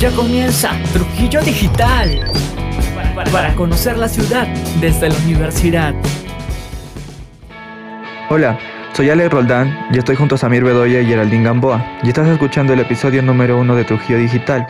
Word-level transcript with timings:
Ya 0.00 0.10
comienza 0.12 0.70
Trujillo 0.94 1.42
Digital 1.42 2.22
para 3.30 3.54
conocer 3.54 3.98
la 3.98 4.08
ciudad 4.08 4.48
desde 4.80 5.10
la 5.10 5.14
universidad. 5.26 5.94
Hola, 8.30 8.58
soy 8.94 9.10
Alex 9.10 9.30
Roldán 9.30 9.88
y 9.92 9.98
estoy 9.98 10.16
junto 10.16 10.36
a 10.36 10.38
Samir 10.38 10.64
Bedoya 10.64 11.02
y 11.02 11.06
Geraldine 11.06 11.44
Gamboa 11.44 11.84
y 12.02 12.08
estás 12.08 12.26
escuchando 12.28 12.72
el 12.72 12.80
episodio 12.80 13.20
número 13.20 13.58
uno 13.58 13.76
de 13.76 13.84
Trujillo 13.84 14.18
Digital. 14.20 14.66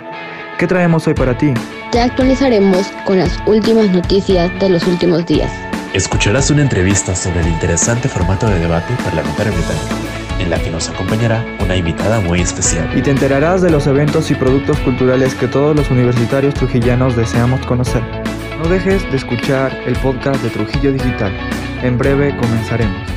¿Qué 0.59 0.67
traemos 0.67 1.07
hoy 1.07 1.15
para 1.15 1.39
ti? 1.39 1.55
Te 1.93 2.01
actualizaremos 2.01 2.89
con 3.05 3.21
las 3.21 3.39
últimas 3.47 3.89
noticias 3.89 4.51
de 4.59 4.69
los 4.69 4.85
últimos 4.89 5.25
días. 5.27 5.53
Escucharás 5.93 6.51
una 6.51 6.63
entrevista 6.63 7.15
sobre 7.15 7.39
el 7.43 7.47
interesante 7.47 8.09
formato 8.09 8.49
de 8.49 8.59
debate 8.59 8.95
parlamentario 9.05 9.53
británico, 9.53 9.95
en 10.41 10.51
la 10.51 10.59
que 10.59 10.71
nos 10.71 10.89
acompañará 10.89 11.45
una 11.61 11.77
invitada 11.77 12.21
muy 12.21 12.41
especial. 12.41 12.91
Y 12.97 13.03
te 13.03 13.11
enterarás 13.11 13.63
de 13.63 13.71
los 13.71 13.87
eventos 13.87 14.31
y 14.31 14.35
productos 14.35 14.79
culturales 14.81 15.35
que 15.35 15.47
todos 15.47 15.77
los 15.77 15.91
universitarios 15.91 16.55
trujillanos 16.55 17.15
deseamos 17.15 17.65
conocer. 17.67 18.03
No 18.59 18.69
dejes 18.69 19.09
de 19.11 19.17
escuchar 19.17 19.73
el 19.87 19.95
podcast 19.97 20.43
de 20.43 20.51
Trujillo 20.51 20.93
Digital. 20.93 21.33
En 21.83 21.97
breve 21.97 22.37
comenzaremos. 22.37 23.09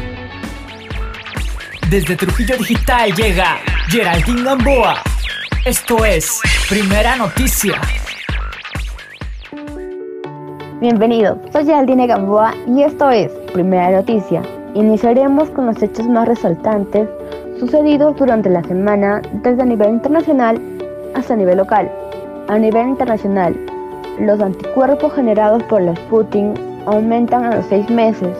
Desde 1.89 2.15
Trujillo 2.15 2.57
Digital 2.57 3.13
llega 3.13 3.57
Geraldine 3.90 4.43
Gamboa. 4.43 4.95
Esto 5.65 6.05
es 6.05 6.40
Primera 6.70 7.15
Noticia. 7.15 7.79
Bienvenidos, 10.81 11.37
soy 11.53 11.65
Geraldine 11.65 12.07
Gamboa 12.07 12.53
y 12.67 12.84
esto 12.84 13.09
es 13.09 13.31
Primera 13.53 13.90
Noticia. 13.91 14.41
Iniciaremos 14.76 15.52
con 15.52 15.68
los 15.68 15.82
hechos 15.84 16.08
más 16.08 16.27
resaltantes 16.27 17.08
sucedidos 17.59 18.16
durante 18.16 18.50
la 18.50 18.63
semana 18.63 19.22
desde 19.44 19.62
a 19.62 19.66
nivel 19.66 19.90
internacional 19.90 20.59
hasta 21.13 21.36
nivel 21.36 21.58
local. 21.58 21.91
A 22.48 22.58
nivel 22.58 22.88
internacional, 22.88 23.55
los 24.20 24.41
anticuerpos 24.41 25.13
generados 25.13 25.62
por 25.63 25.84
la 25.84 25.96
Sputnik 25.96 26.60
aumentan 26.88 27.46
a 27.46 27.55
los 27.57 27.65
seis 27.68 27.88
meses. 27.91 28.35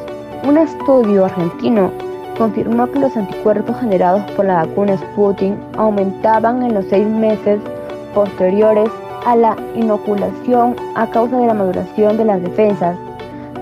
Un 0.48 0.58
estudio 0.58 1.26
argentino 1.26 1.92
confirmó 2.36 2.88
que 2.88 3.00
los 3.00 3.16
anticuerpos 3.16 3.80
generados 3.80 4.24
por 4.32 4.46
la 4.46 4.66
vacuna 4.66 4.98
Sputnik 4.98 5.54
aumentaban 5.78 6.64
en 6.64 6.74
los 6.74 6.86
seis 6.86 7.08
meses 7.08 7.60
posteriores 8.16 8.90
a 9.28 9.36
la 9.36 9.56
inoculación 9.76 10.76
a 10.96 11.08
causa 11.12 11.38
de 11.38 11.46
la 11.46 11.54
maduración 11.54 12.18
de 12.18 12.26
las 12.26 12.42
defensas. 12.42 12.98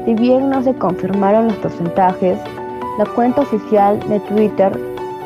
Si 0.05 0.13
bien 0.15 0.49
no 0.49 0.63
se 0.63 0.73
confirmaron 0.73 1.49
los 1.49 1.57
porcentajes, 1.57 2.39
la 2.97 3.05
cuenta 3.05 3.41
oficial 3.41 3.99
de 4.09 4.19
Twitter 4.21 4.71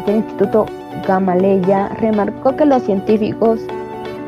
del 0.05 0.17
Instituto 0.17 0.65
Gamaleya 1.07 1.89
remarcó 1.99 2.55
que 2.55 2.65
los 2.65 2.83
científicos 2.83 3.59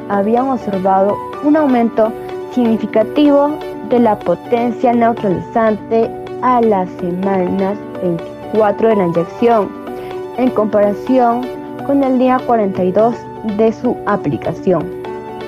habían 0.10 0.48
observado 0.50 1.16
un 1.44 1.56
aumento 1.56 2.12
significativo 2.52 3.50
de 3.90 4.00
la 4.00 4.18
potencia 4.20 4.94
neutralizante 4.94 6.10
a 6.42 6.62
las 6.62 6.90
semanas 7.00 7.78
24 8.02 8.90
de 8.90 8.96
la 8.96 9.06
inyección, 9.08 9.70
en 10.38 10.50
comparación 10.52 11.42
con 11.86 12.04
el 12.04 12.20
día 12.20 12.40
42 12.46 13.16
de 13.58 13.72
su 13.72 13.96
aplicación. 14.06 14.86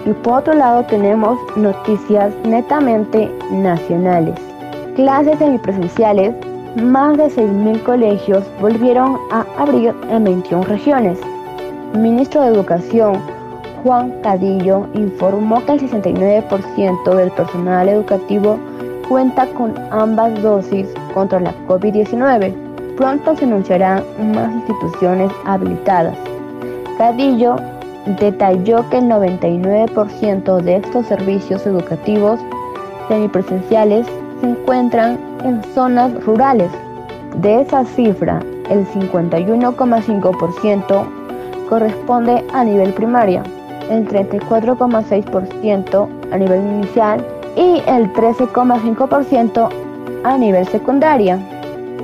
Y 0.06 0.14
por 0.14 0.40
otro 0.40 0.54
lado 0.54 0.84
tenemos 0.84 1.38
noticias 1.58 2.34
netamente 2.45 3.30
nacionales. 3.52 4.36
Clases 4.95 5.38
semipresenciales, 5.40 6.34
más 6.75 7.17
de 7.17 7.25
6.000 7.25 7.84
colegios 7.84 8.44
volvieron 8.62 9.17
a 9.31 9.45
abrir 9.58 9.94
en 10.09 10.23
21 10.23 10.64
regiones. 10.64 11.20
ministro 11.94 12.42
de 12.42 12.50
Educación, 12.50 13.20
Juan 13.84 14.11
Cadillo, 14.22 14.86
informó 14.94 15.66
que 15.66 15.73
el 15.73 15.80
69% 15.80 17.16
del 17.16 17.31
personal 17.31 17.89
educativo 17.89 18.59
cuenta 19.08 19.48
con 19.48 19.73
ambas 19.89 20.39
dosis 20.44 20.88
contra 21.14 21.39
la 21.39 21.54
COVID-19. 21.67 22.54
Pronto 22.95 23.36
se 23.36 23.45
anunciarán 23.45 24.04
más 24.33 24.54
instituciones 24.54 25.32
habilitadas. 25.45 26.16
Cadillo 26.98 27.55
detalló 28.20 28.88
que 28.89 28.99
el 28.99 29.05
99% 29.05 30.61
de 30.61 30.76
estos 30.76 31.08
servicios 31.08 31.66
educativos 31.66 32.39
semipresenciales 33.08 34.05
se 34.42 34.49
encuentran 34.49 35.29
en 35.44 35.64
zonas 35.73 36.14
rurales. 36.26 36.72
De 37.42 37.61
esa 37.61 37.86
cifra, 37.86 38.42
el 38.70 38.86
51,5% 38.88 41.05
corresponde 41.70 42.44
a 42.54 42.64
nivel 42.64 42.94
primaria, 42.94 43.44
el 43.89 44.08
34,6% 44.08 46.08
a 46.32 46.38
nivel 46.38 46.61
inicial 46.61 47.26
y 47.55 47.82
el 47.88 48.14
13,5% 48.14 49.70
a 50.23 50.38
nivel 50.38 50.67
secundaria. 50.67 51.39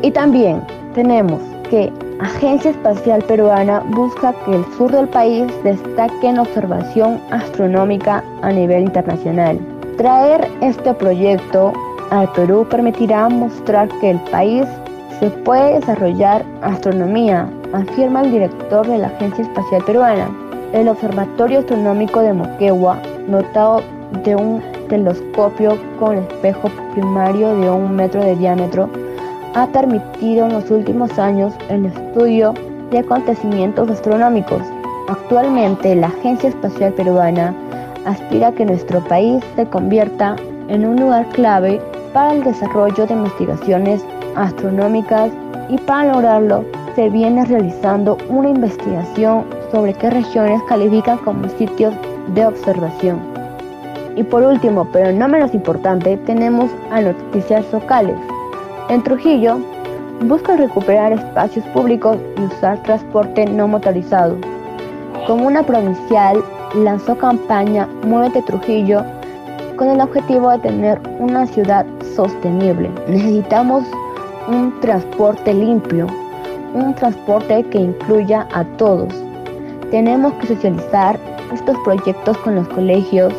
Y 0.01 0.09
también 0.12 0.62
tenemos 0.94 1.40
que 1.69 1.91
Agencia 2.19 2.72
Espacial 2.72 3.22
Peruana 3.24 3.81
busca 3.90 4.34
que 4.45 4.56
el 4.56 4.66
sur 4.78 4.91
del 4.91 5.09
país 5.09 5.51
destaque 5.63 6.28
en 6.28 6.40
observación 6.40 7.19
astronómica 7.31 8.24
a 8.41 8.51
nivel 8.51 8.84
internacional. 8.84 9.59
Traer 9.97 10.50
este 10.62 10.94
proyecto 10.94 11.74
al 12.11 12.31
Perú 12.33 12.66
permitirá 12.69 13.29
mostrar 13.29 13.88
que 13.99 14.11
el 14.11 14.19
país 14.31 14.66
se 15.19 15.29
puede 15.29 15.75
desarrollar 15.79 16.45
astronomía, 16.61 17.49
afirma 17.73 18.21
el 18.21 18.31
director 18.31 18.85
de 18.85 18.97
la 18.97 19.07
Agencia 19.07 19.43
Espacial 19.43 19.83
Peruana. 19.85 20.29
El 20.73 20.89
Observatorio 20.89 21.59
Astronómico 21.59 22.19
de 22.19 22.33
Moquegua, 22.33 22.99
dotado 23.27 23.81
de 24.23 24.35
un 24.35 24.61
telescopio 24.89 25.77
con 25.99 26.17
espejo 26.17 26.69
primario 26.94 27.55
de 27.55 27.69
un 27.69 27.95
metro 27.95 28.21
de 28.21 28.35
diámetro, 28.35 28.89
ha 29.53 29.67
permitido 29.67 30.47
en 30.47 30.53
los 30.53 30.69
últimos 30.69 31.17
años 31.17 31.53
el 31.69 31.85
estudio 31.85 32.53
de 32.91 32.99
acontecimientos 32.99 33.89
astronómicos. 33.89 34.61
Actualmente 35.07 35.95
la 35.95 36.07
Agencia 36.07 36.49
Espacial 36.49 36.94
Peruana 36.94 37.53
aspira 38.05 38.47
a 38.47 38.51
que 38.51 38.65
nuestro 38.65 38.99
país 39.01 39.44
se 39.55 39.65
convierta 39.65 40.35
en 40.67 40.85
un 40.85 40.99
lugar 40.99 41.25
clave 41.29 41.79
para 42.15 42.33
el 42.33 42.45
desarrollo 42.45 43.05
de 43.05 43.13
investigaciones 43.13 44.01
astronómicas 44.37 45.31
y 45.67 45.77
para 45.79 46.13
lograrlo 46.13 46.63
se 46.95 47.09
viene 47.09 47.43
realizando 47.43 48.17
una 48.29 48.51
investigación 48.51 49.43
sobre 49.69 49.93
qué 49.95 50.09
regiones 50.09 50.63
califican 50.69 51.17
como 51.17 51.49
sitios 51.49 51.93
de 52.33 52.45
observación. 52.45 53.19
Y 54.15 54.23
por 54.23 54.43
último, 54.43 54.87
pero 54.93 55.11
no 55.11 55.27
menos 55.27 55.53
importante, 55.53 56.15
tenemos 56.25 56.71
a 56.89 57.01
noticias 57.01 57.65
locales. 57.73 58.15
En 58.87 59.03
Trujillo, 59.03 59.57
busca 60.21 60.55
recuperar 60.55 61.11
espacios 61.11 61.65
públicos 61.73 62.17
y 62.37 62.43
usar 62.43 62.81
transporte 62.83 63.45
no 63.45 63.67
motorizado. 63.67 64.37
Comuna 65.27 65.63
Provincial 65.63 66.41
lanzó 66.75 67.17
campaña 67.17 67.89
Muévete 68.03 68.41
Trujillo 68.43 69.03
con 69.75 69.89
el 69.89 69.99
objetivo 69.99 70.51
de 70.51 70.59
tener 70.59 71.01
una 71.19 71.45
ciudad 71.45 71.85
sostenible. 72.15 72.89
Necesitamos 73.07 73.83
un 74.47 74.79
transporte 74.79 75.53
limpio, 75.53 76.07
un 76.73 76.93
transporte 76.95 77.63
que 77.71 77.79
incluya 77.79 78.47
a 78.53 78.63
todos. 78.77 79.13
Tenemos 79.91 80.33
que 80.33 80.47
socializar 80.47 81.19
estos 81.53 81.77
proyectos 81.83 82.37
con 82.39 82.55
los 82.55 82.67
colegios, 82.69 83.33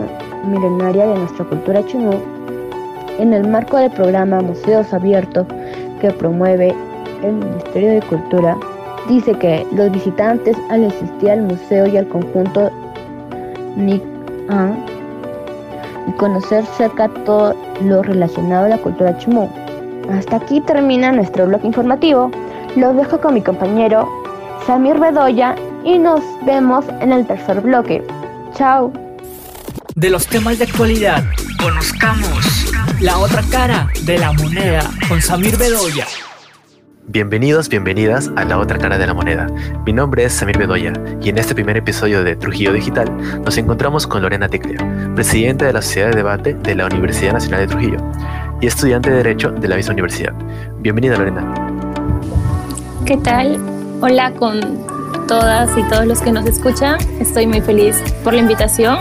milenaria 0.45 1.07
de 1.07 1.19
nuestra 1.19 1.45
cultura 1.45 1.85
chunú 1.87 2.13
en 3.19 3.35
el 3.35 3.49
marco 3.49 3.77
del 3.77 3.91
programa 3.91 4.41
Museos 4.41 4.93
Abiertos 4.95 5.47
que 6.01 6.11
promueve 6.11 6.75
el 7.23 7.33
Ministerio 7.33 7.93
de 7.93 8.03
Cultura, 8.03 8.57
dice 9.09 9.33
que 9.35 9.67
los 9.73 9.91
visitantes 9.93 10.57
al 10.69 10.85
asistir 10.85 11.31
al 11.31 11.43
museo 11.43 11.87
y 11.87 11.97
al 11.97 12.09
conjunto 12.09 12.71
Nik 13.77 14.03
y 16.09 16.13
conocer 16.13 16.65
cerca 16.77 17.09
todo 17.25 17.55
lo 17.83 18.03
relacionado 18.03 18.67
a 18.67 18.69
la 18.69 18.79
cultura 18.79 19.17
chumú. 19.19 19.49
Hasta 20.11 20.37
aquí 20.37 20.61
termina 20.61 21.13
nuestro 21.13 21.47
blog 21.47 21.65
informativo. 21.65 22.31
Los 22.77 22.97
dejo 22.97 23.21
con 23.21 23.35
mi 23.35 23.43
compañero 23.43 24.09
Samir 24.67 24.99
Bedoya 24.99 25.55
y 25.85 25.99
nos 25.99 26.21
vemos 26.45 26.85
en 27.01 27.13
el 27.13 27.27
tercer 27.27 27.61
bloque. 27.61 28.05
Chao. 28.55 28.93
De 29.95 30.11
los 30.11 30.27
temas 30.27 30.59
de 30.59 30.65
actualidad, 30.65 31.23
conozcamos 31.61 32.70
la 33.01 33.19
otra 33.19 33.43
cara 33.51 33.89
de 34.03 34.19
la 34.19 34.33
moneda 34.33 34.83
con 35.09 35.23
Samir 35.23 35.57
Bedoya. 35.57 36.07
Bienvenidos, 37.07 37.71
bienvenidas 37.71 38.31
a 38.37 38.45
La 38.45 38.59
Otra 38.59 38.79
Cara 38.79 38.99
de 38.99 39.07
la 39.07 39.15
Moneda. 39.15 39.47
Mi 39.87 39.93
nombre 39.95 40.25
es 40.25 40.35
Samir 40.35 40.59
Bedoya 40.59 40.93
y 41.23 41.31
en 41.31 41.39
este 41.39 41.55
primer 41.55 41.79
episodio 41.79 42.23
de 42.23 42.37
Trujillo 42.37 42.75
Digital 42.75 43.11
nos 43.43 43.57
encontramos 43.57 44.07
con 44.07 44.21
Lorena 44.21 44.51
Teclea, 44.51 45.13
presidenta 45.15 45.65
de 45.65 45.73
la 45.73 45.81
Sociedad 45.81 46.11
de 46.11 46.17
Debate 46.17 46.55
de 46.55 46.75
la 46.75 46.87
Universidad 46.87 47.33
Nacional 47.33 47.61
de 47.61 47.67
Trujillo 47.69 47.99
y 48.61 48.67
estudiante 48.67 49.09
de 49.09 49.17
Derecho 49.17 49.51
de 49.51 49.67
la 49.67 49.77
misma 49.77 49.95
universidad. 49.95 50.35
Bienvenida 50.81 51.17
Lorena. 51.17 51.55
¿Qué 53.07 53.17
tal? 53.17 53.59
Hola 54.03 54.31
con 54.33 54.61
todas 55.27 55.71
y 55.79 55.83
todos 55.85 56.05
los 56.05 56.21
que 56.21 56.33
nos 56.33 56.45
escuchan. 56.45 56.99
Estoy 57.19 57.47
muy 57.47 57.63
feliz 57.63 57.97
por 58.23 58.35
la 58.35 58.41
invitación 58.41 58.99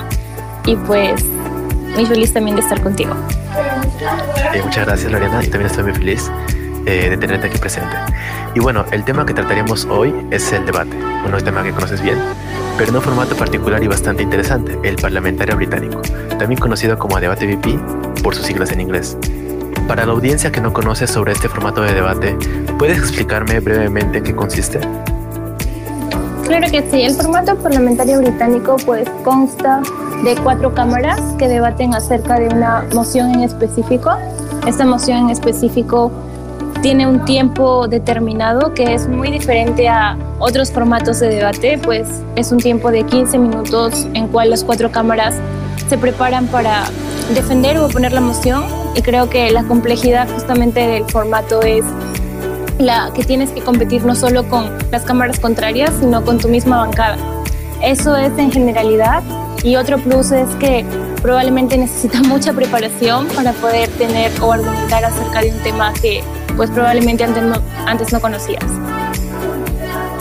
y 0.66 0.78
pues 0.78 1.22
muy 1.96 2.06
feliz 2.06 2.32
también 2.32 2.56
de 2.56 2.62
estar 2.62 2.82
contigo. 2.82 3.14
Eh, 4.54 4.62
muchas 4.64 4.86
gracias 4.86 5.12
Lorena 5.12 5.44
y 5.44 5.48
también 5.48 5.70
estoy 5.70 5.84
muy 5.84 5.94
feliz 5.94 6.32
eh, 6.86 7.10
de 7.10 7.18
tenerte 7.18 7.48
aquí 7.48 7.58
presente. 7.58 7.96
Y 8.56 8.60
bueno, 8.60 8.86
el 8.92 9.04
tema 9.04 9.26
que 9.26 9.34
trataremos 9.34 9.86
hoy 9.86 10.14
es 10.32 10.52
el 10.54 10.66
debate, 10.66 10.96
un 10.96 11.44
tema 11.44 11.64
que 11.64 11.72
conoces 11.72 12.02
bien, 12.02 12.18
pero 12.78 12.90
en 12.90 12.96
un 12.96 13.02
formato 13.02 13.36
particular 13.36 13.84
y 13.84 13.88
bastante 13.88 14.24
interesante, 14.24 14.80
el 14.84 14.96
parlamentario 14.96 15.56
británico, 15.56 16.02
también 16.38 16.60
conocido 16.60 16.98
como 16.98 17.20
debate 17.20 17.46
VP 17.46 17.78
por 18.24 18.36
sus 18.36 18.46
siglas 18.46 18.72
en 18.72 18.82
inglés. 18.82 19.18
Para 19.88 20.06
la 20.06 20.14
audiencia 20.14 20.52
que 20.52 20.62
no 20.62 20.72
conoce 20.72 21.06
sobre 21.06 21.34
este 21.34 21.50
formato 21.50 21.82
de 21.82 21.94
debate, 21.94 22.38
¿puedes 22.78 22.98
explicarme 22.98 23.60
brevemente 23.60 24.20
en 24.20 24.24
qué 24.24 24.36
consiste? 24.36 24.80
Claro 26.46 26.68
que 26.72 26.90
sí, 26.90 27.04
el 27.04 27.16
formato 27.16 27.56
parlamentario 27.58 28.20
británico 28.20 28.78
pues 28.86 29.08
consta 29.24 29.82
de 30.24 30.36
cuatro 30.44 30.74
cámaras 30.74 31.20
que 31.38 31.48
debaten 31.48 31.94
acerca 31.94 32.40
de 32.40 32.48
una 32.48 32.86
moción 32.94 33.34
en 33.34 33.42
específico. 33.42 34.12
Esta 34.68 34.86
moción 34.86 35.18
en 35.20 35.30
específico 35.30 36.12
tiene 36.82 37.08
un 37.08 37.26
tiempo 37.26 37.88
determinado 37.88 38.74
que 38.74 38.94
es 38.94 39.08
muy 39.08 39.32
diferente 39.32 39.88
a 39.88 40.18
otros 40.40 40.72
formatos 40.72 41.20
de 41.20 41.30
debate, 41.30 41.78
pues 41.84 42.08
es 42.36 42.52
un 42.52 42.60
tiempo 42.60 42.92
de 42.92 43.04
15 43.04 43.38
minutos 43.38 44.08
en 44.14 44.28
cual 44.28 44.50
las 44.50 44.64
cuatro 44.64 44.92
cámaras 44.92 45.36
se 45.88 45.98
preparan 45.98 46.48
para 46.48 46.84
defender 47.34 47.78
o 47.78 47.86
oponer 47.86 48.14
la 48.14 48.22
moción 48.22 48.64
y 48.96 49.02
creo 49.02 49.30
que 49.30 49.52
la 49.52 49.64
complejidad 49.64 50.30
justamente 50.30 50.80
del 50.80 51.06
formato 51.06 51.62
es 51.62 51.84
la 52.78 53.12
que 53.14 53.24
tienes 53.24 53.52
que 53.52 53.62
competir 53.62 54.06
no 54.06 54.16
solo 54.16 54.48
con 54.48 54.78
las 54.92 55.04
cámaras 55.04 55.40
contrarias, 55.40 55.92
sino 56.00 56.24
con 56.24 56.40
tu 56.40 56.48
misma 56.48 56.78
bancada. 56.78 57.18
Eso 57.82 58.16
es 58.16 58.38
en 58.38 58.52
generalidad 58.52 59.22
y 59.64 59.76
otro 59.76 59.98
plus 59.98 60.32
es 60.32 60.50
que 60.56 60.86
probablemente 61.22 61.78
necesita 61.78 62.22
mucha 62.28 62.54
preparación 62.54 63.28
para 63.28 63.54
poder 63.54 63.90
tener 63.92 64.32
o 64.42 64.54
argumentar 64.54 65.06
acerca 65.06 65.42
de 65.42 65.52
un 65.52 65.60
tema 65.60 65.94
que 65.94 66.24
pues 66.56 66.70
probablemente 66.72 67.24
antes 67.24 67.44
no, 67.44 67.62
antes 67.86 68.12
no 68.12 68.20
conocías. 68.20 68.66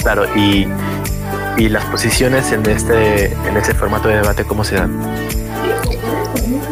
Claro, 0.02 0.24
y, 0.36 0.68
y 1.56 1.68
las 1.68 1.84
posiciones 1.86 2.52
en 2.52 2.64
este, 2.66 3.26
en 3.26 3.56
este 3.56 3.74
formato 3.74 4.08
de 4.08 4.16
debate, 4.16 4.44
¿cómo 4.44 4.62
se 4.62 4.76
dan? 4.76 4.96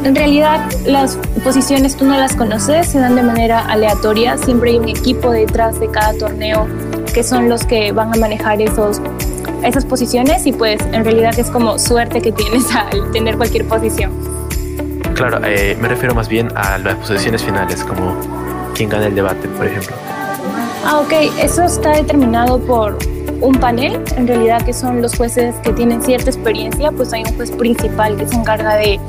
En 0.05 0.15
realidad 0.15 0.61
las 0.87 1.19
posiciones 1.43 1.97
tú 1.97 2.05
no 2.05 2.17
las 2.17 2.37
conoces, 2.37 2.87
se 2.87 3.01
dan 3.01 3.17
de 3.17 3.23
manera 3.23 3.67
aleatoria, 3.67 4.39
siempre 4.39 4.71
hay 4.71 4.77
un 4.77 4.89
equipo 4.89 5.33
detrás 5.33 5.81
de 5.81 5.91
cada 5.91 6.17
torneo 6.17 6.69
que 7.13 7.25
son 7.25 7.49
los 7.49 7.65
que 7.65 7.91
van 7.93 8.15
a 8.15 8.17
manejar 8.17 8.61
esos, 8.61 9.01
esas 9.63 9.85
posiciones 9.85 10.47
y 10.47 10.53
pues 10.53 10.81
en 10.93 11.05
realidad 11.05 11.39
es 11.39 11.51
como 11.51 11.79
suerte 11.79 12.21
que 12.21 12.33
tienes 12.33 12.67
al 12.75 13.11
tener 13.13 13.37
cualquier 13.37 13.67
posición. 13.67 14.13
Claro, 15.15 15.41
eh, 15.45 15.77
me 15.81 15.89
refiero 15.89 16.15
más 16.15 16.29
bien 16.29 16.49
a 16.55 16.79
las 16.79 16.97
posiciones 16.97 17.43
finales, 17.43 17.83
como 17.85 18.15
quién 18.75 18.91
gana 18.91 19.07
el 19.07 19.15
debate, 19.15 19.49
por 19.49 19.67
ejemplo. 19.67 19.97
Ah, 20.85 21.01
ok, 21.01 21.13
eso 21.43 21.65
está 21.65 21.93
determinado 21.93 22.59
por 22.61 22.99
un 23.41 23.55
panel, 23.55 24.03
en 24.17 24.27
realidad 24.27 24.65
que 24.65 24.73
son 24.73 25.03
los 25.03 25.17
jueces 25.17 25.55
que 25.63 25.73
tienen 25.73 26.03
cierta 26.03 26.31
experiencia, 26.31 26.93
pues 26.93 27.13
hay 27.13 27.23
un 27.23 27.35
juez 27.37 27.51
principal 27.51 28.17
que 28.17 28.27
se 28.27 28.35
encarga 28.35 28.77
de, 28.77 29.01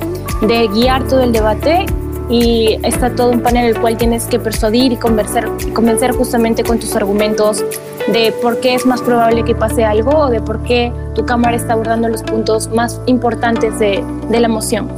de 0.41 0.67
guiar 0.69 1.07
todo 1.07 1.23
el 1.23 1.31
debate 1.31 1.85
y 2.29 2.77
está 2.83 3.09
todo 3.11 3.31
un 3.31 3.41
panel 3.41 3.65
el 3.65 3.79
cual 3.79 3.97
tienes 3.97 4.25
que 4.25 4.39
persuadir 4.39 4.91
y 4.91 4.97
convencer, 4.97 5.47
convencer 5.73 6.11
justamente 6.11 6.63
con 6.63 6.79
tus 6.79 6.95
argumentos 6.95 7.63
de 8.11 8.33
por 8.41 8.59
qué 8.59 8.75
es 8.75 8.85
más 8.85 9.01
probable 9.01 9.43
que 9.43 9.55
pase 9.55 9.83
algo 9.83 10.11
o 10.11 10.29
de 10.29 10.41
por 10.41 10.63
qué 10.63 10.91
tu 11.15 11.25
cámara 11.25 11.55
está 11.55 11.73
abordando 11.73 12.07
los 12.09 12.23
puntos 12.23 12.69
más 12.69 13.01
importantes 13.05 13.79
de, 13.79 14.03
de 14.29 14.39
la 14.39 14.47
moción. 14.47 14.89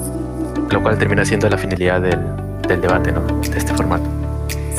Lo 0.71 0.81
cual 0.81 0.97
termina 0.97 1.25
siendo 1.25 1.49
la 1.49 1.57
finalidad 1.57 2.01
del, 2.01 2.19
del 2.67 2.81
debate, 2.81 3.11
¿no? 3.11 3.21
De 3.21 3.57
este 3.57 3.73
formato. 3.73 4.05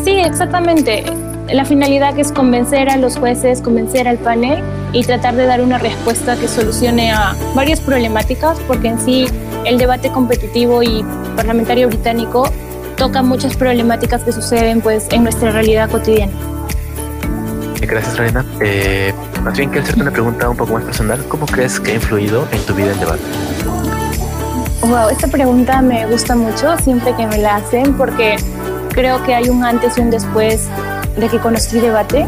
Sí, 0.04 0.12
exactamente. 0.12 1.04
La 1.52 1.64
finalidad 1.64 2.16
es 2.18 2.30
convencer 2.30 2.88
a 2.88 2.96
los 2.96 3.16
jueces, 3.16 3.60
convencer 3.60 4.06
al 4.06 4.18
panel 4.18 4.62
y 4.92 5.02
tratar 5.02 5.34
de 5.34 5.46
dar 5.46 5.60
una 5.60 5.78
respuesta 5.78 6.36
que 6.36 6.46
solucione 6.46 7.10
a 7.10 7.34
varias 7.54 7.80
problemáticas, 7.80 8.58
porque 8.68 8.88
en 8.88 9.00
sí 9.00 9.26
el 9.64 9.78
debate 9.78 10.10
competitivo 10.10 10.82
y 10.82 11.04
parlamentario 11.36 11.88
británico 11.88 12.50
toca 12.96 13.22
muchas 13.22 13.56
problemáticas 13.56 14.22
que 14.22 14.32
suceden 14.32 14.80
pues, 14.80 15.06
en 15.10 15.22
nuestra 15.22 15.50
realidad 15.50 15.90
cotidiana. 15.90 16.32
Gracias, 17.80 18.18
Reina. 18.18 18.44
Eh, 18.60 19.12
más 19.42 19.56
bien 19.56 19.70
quiero 19.70 19.82
hacerte 19.82 20.02
una 20.02 20.10
pregunta 20.10 20.48
un 20.48 20.56
poco 20.56 20.74
más 20.74 20.84
personal. 20.84 21.24
¿Cómo 21.28 21.46
crees 21.46 21.80
que 21.80 21.92
ha 21.92 21.94
influido 21.94 22.46
en 22.52 22.60
tu 22.66 22.74
vida 22.74 22.92
el 22.92 23.00
debate? 23.00 23.22
Wow, 24.82 25.08
esta 25.10 25.28
pregunta 25.28 25.80
me 25.82 26.06
gusta 26.06 26.36
mucho 26.36 26.76
siempre 26.78 27.14
que 27.16 27.26
me 27.26 27.38
la 27.38 27.56
hacen 27.56 27.94
porque 27.94 28.36
creo 28.90 29.22
que 29.24 29.34
hay 29.34 29.48
un 29.48 29.64
antes 29.64 29.98
y 29.98 30.02
un 30.02 30.10
después 30.10 30.68
de 31.16 31.28
que 31.28 31.38
conocí 31.38 31.80
debate. 31.80 32.26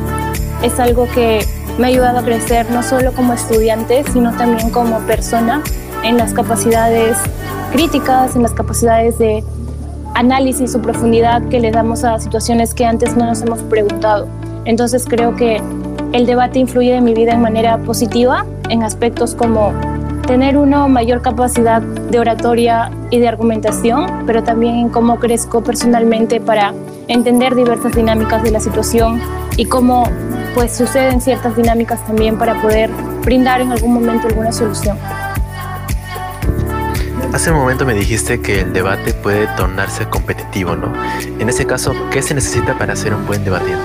Es 0.63 0.81
algo 0.81 1.09
que 1.13 1.47
me 1.79 1.87
ha 1.87 1.89
ayudado 1.89 2.19
a 2.19 2.25
crecer 2.25 2.71
no 2.71 2.83
solo 2.83 3.13
como 3.13 3.35
estudiante, 3.35 4.05
sino 4.13 4.37
también 4.37 4.71
como 4.71 5.01
persona 5.01 5.63
en 6.03 6.17
las 6.17 6.33
capacidades 6.33 7.17
críticas, 7.73 8.37
en 8.37 8.43
las 8.43 8.53
capacidades 8.53 9.19
de 9.19 9.45
análisis 10.15 10.75
o 10.75 10.83
profundidad 10.83 11.43
que 11.49 11.61
le 11.61 11.71
damos 11.71 12.05
a 12.05 12.19
situaciones 12.19 12.75
que 12.75 12.85
antes 12.85 13.17
no 13.17 13.27
nos 13.27 13.43
hemos 13.43 13.61
preguntado. 13.63 14.29
Entonces 14.65 15.07
creo 15.09 15.35
que 15.35 15.61
el 16.13 16.27
debate 16.27 16.59
influye 16.59 16.95
en 16.95 17.05
mi 17.05 17.15
vida 17.15 17.33
en 17.33 17.41
manera 17.41 17.79
positiva, 17.79 18.45
en 18.69 18.83
aspectos 18.83 19.35
como 19.35 19.73
tener 20.27 20.57
una 20.57 20.87
mayor 20.87 21.23
capacidad 21.23 21.83
de 21.83 22.21
oratoria 22.21 22.91
y 23.11 23.19
de 23.19 23.29
argumentación, 23.29 24.25
pero 24.27 24.43
también 24.43 24.77
en 24.77 24.89
cómo 24.89 25.19
crezco 25.19 25.63
personalmente 25.63 26.41
para 26.41 26.73
entender 27.09 27.55
diversas 27.55 27.93
dinámicas 27.93 28.43
de 28.43 28.51
la 28.51 28.61
situación 28.61 29.21
y 29.57 29.65
cómo 29.65 30.05
pues 30.55 30.77
suceden 30.77 31.21
ciertas 31.21 31.57
dinámicas 31.57 32.05
también 32.07 32.39
para 32.39 32.61
poder 32.61 32.91
brindar 33.25 33.61
en 33.61 33.73
algún 33.73 33.95
momento 33.95 34.29
alguna 34.29 34.53
solución. 34.53 34.99
Hace 37.33 37.51
un 37.51 37.59
momento 37.59 37.87
me 37.87 37.95
dijiste 37.95 38.41
que 38.41 38.61
el 38.61 38.73
debate 38.73 39.15
puede 39.15 39.47
tornarse 39.57 40.07
competitivo, 40.07 40.77
¿no? 40.77 40.93
En 41.39 41.49
ese 41.49 41.67
caso, 41.67 41.95
¿qué 42.11 42.23
se 42.23 42.35
necesita 42.35 42.77
para 42.77 42.95
ser 42.95 43.15
un 43.15 43.27
buen 43.27 43.45
debatiente? 43.45 43.83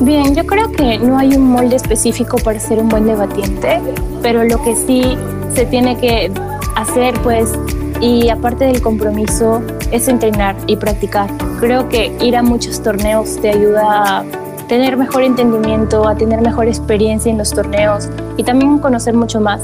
Bien, 0.00 0.34
yo 0.34 0.44
creo 0.44 0.70
que 0.72 0.98
no 0.98 1.18
hay 1.18 1.36
un 1.36 1.48
molde 1.48 1.76
específico 1.76 2.38
para 2.38 2.60
ser 2.60 2.78
un 2.78 2.88
buen 2.88 3.06
debatiente, 3.06 3.80
pero 4.22 4.44
lo 4.44 4.62
que 4.62 4.76
sí 4.76 5.16
se 5.54 5.64
tiene 5.66 5.96
que 5.98 6.30
hacer, 6.74 7.14
pues, 7.22 7.52
y 8.00 8.28
aparte 8.28 8.66
del 8.66 8.82
compromiso, 8.82 9.62
es 9.90 10.08
entrenar 10.08 10.56
y 10.66 10.76
practicar. 10.76 11.30
Creo 11.60 11.88
que 11.88 12.14
ir 12.20 12.36
a 12.36 12.42
muchos 12.42 12.82
torneos 12.82 13.40
te 13.40 13.50
ayuda 13.50 14.18
a 14.18 14.24
tener 14.68 14.96
mejor 14.96 15.22
entendimiento, 15.22 16.06
a 16.06 16.16
tener 16.16 16.42
mejor 16.42 16.66
experiencia 16.66 17.30
en 17.30 17.38
los 17.38 17.52
torneos 17.52 18.08
y 18.36 18.42
también 18.42 18.78
conocer 18.78 19.14
mucho 19.14 19.40
más. 19.40 19.62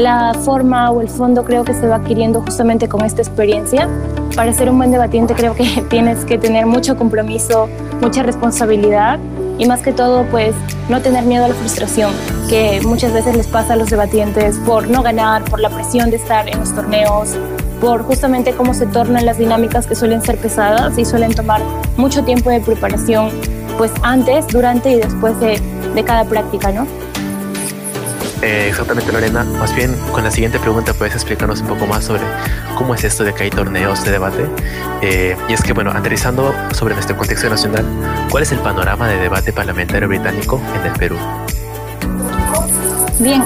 La 0.00 0.32
forma 0.32 0.90
o 0.90 1.02
el 1.02 1.10
fondo 1.10 1.44
creo 1.44 1.62
que 1.62 1.74
se 1.74 1.86
va 1.86 1.96
adquiriendo 1.96 2.40
justamente 2.40 2.88
con 2.88 3.04
esta 3.04 3.20
experiencia. 3.20 3.86
Para 4.34 4.50
ser 4.54 4.70
un 4.70 4.78
buen 4.78 4.90
debatiente 4.90 5.34
creo 5.34 5.54
que 5.54 5.84
tienes 5.90 6.24
que 6.24 6.38
tener 6.38 6.64
mucho 6.64 6.96
compromiso, 6.96 7.68
mucha 8.00 8.22
responsabilidad 8.22 9.18
y 9.58 9.66
más 9.66 9.82
que 9.82 9.92
todo 9.92 10.24
pues 10.30 10.54
no 10.88 11.02
tener 11.02 11.24
miedo 11.24 11.44
a 11.44 11.48
la 11.48 11.54
frustración 11.54 12.12
que 12.48 12.80
muchas 12.82 13.12
veces 13.12 13.36
les 13.36 13.46
pasa 13.46 13.74
a 13.74 13.76
los 13.76 13.90
debatientes 13.90 14.56
por 14.64 14.88
no 14.88 15.02
ganar, 15.02 15.44
por 15.44 15.60
la 15.60 15.68
presión 15.68 16.10
de 16.10 16.16
estar 16.16 16.48
en 16.48 16.58
los 16.60 16.74
torneos, 16.74 17.36
por 17.78 18.02
justamente 18.02 18.54
cómo 18.54 18.72
se 18.72 18.86
tornan 18.86 19.26
las 19.26 19.36
dinámicas 19.36 19.86
que 19.86 19.94
suelen 19.94 20.22
ser 20.22 20.38
pesadas 20.38 20.96
y 20.96 21.04
suelen 21.04 21.34
tomar 21.34 21.60
mucho 21.98 22.24
tiempo 22.24 22.48
de 22.48 22.60
preparación 22.60 23.28
pues 23.76 23.92
antes, 24.02 24.46
durante 24.48 24.92
y 24.92 24.96
después 24.96 25.38
de, 25.40 25.60
cada 26.06 26.24
práctica, 26.24 26.72
¿no? 26.72 26.86
Eh, 28.42 28.68
exactamente, 28.68 29.12
Lorena. 29.12 29.44
Más 29.44 29.74
bien, 29.74 29.94
con 30.12 30.24
la 30.24 30.30
siguiente 30.30 30.58
pregunta 30.58 30.94
puedes 30.94 31.14
explicarnos 31.14 31.60
un 31.60 31.68
poco 31.68 31.86
más 31.86 32.04
sobre 32.04 32.22
cómo 32.76 32.94
es 32.94 33.04
esto 33.04 33.22
de 33.22 33.34
que 33.34 33.44
hay 33.44 33.50
torneos 33.50 34.02
de 34.04 34.12
debate. 34.12 34.46
Eh, 35.02 35.36
y 35.48 35.52
es 35.52 35.62
que, 35.62 35.72
bueno, 35.72 35.90
aterrizando 35.90 36.54
sobre 36.72 36.94
nuestro 36.94 37.16
contexto 37.16 37.50
nacional, 37.50 37.84
¿cuál 38.30 38.42
es 38.42 38.52
el 38.52 38.58
panorama 38.60 39.08
de 39.08 39.18
debate 39.18 39.52
parlamentario 39.52 40.08
británico 40.08 40.60
en 40.74 40.86
el 40.90 40.98
Perú? 40.98 41.16
Bien, 43.18 43.42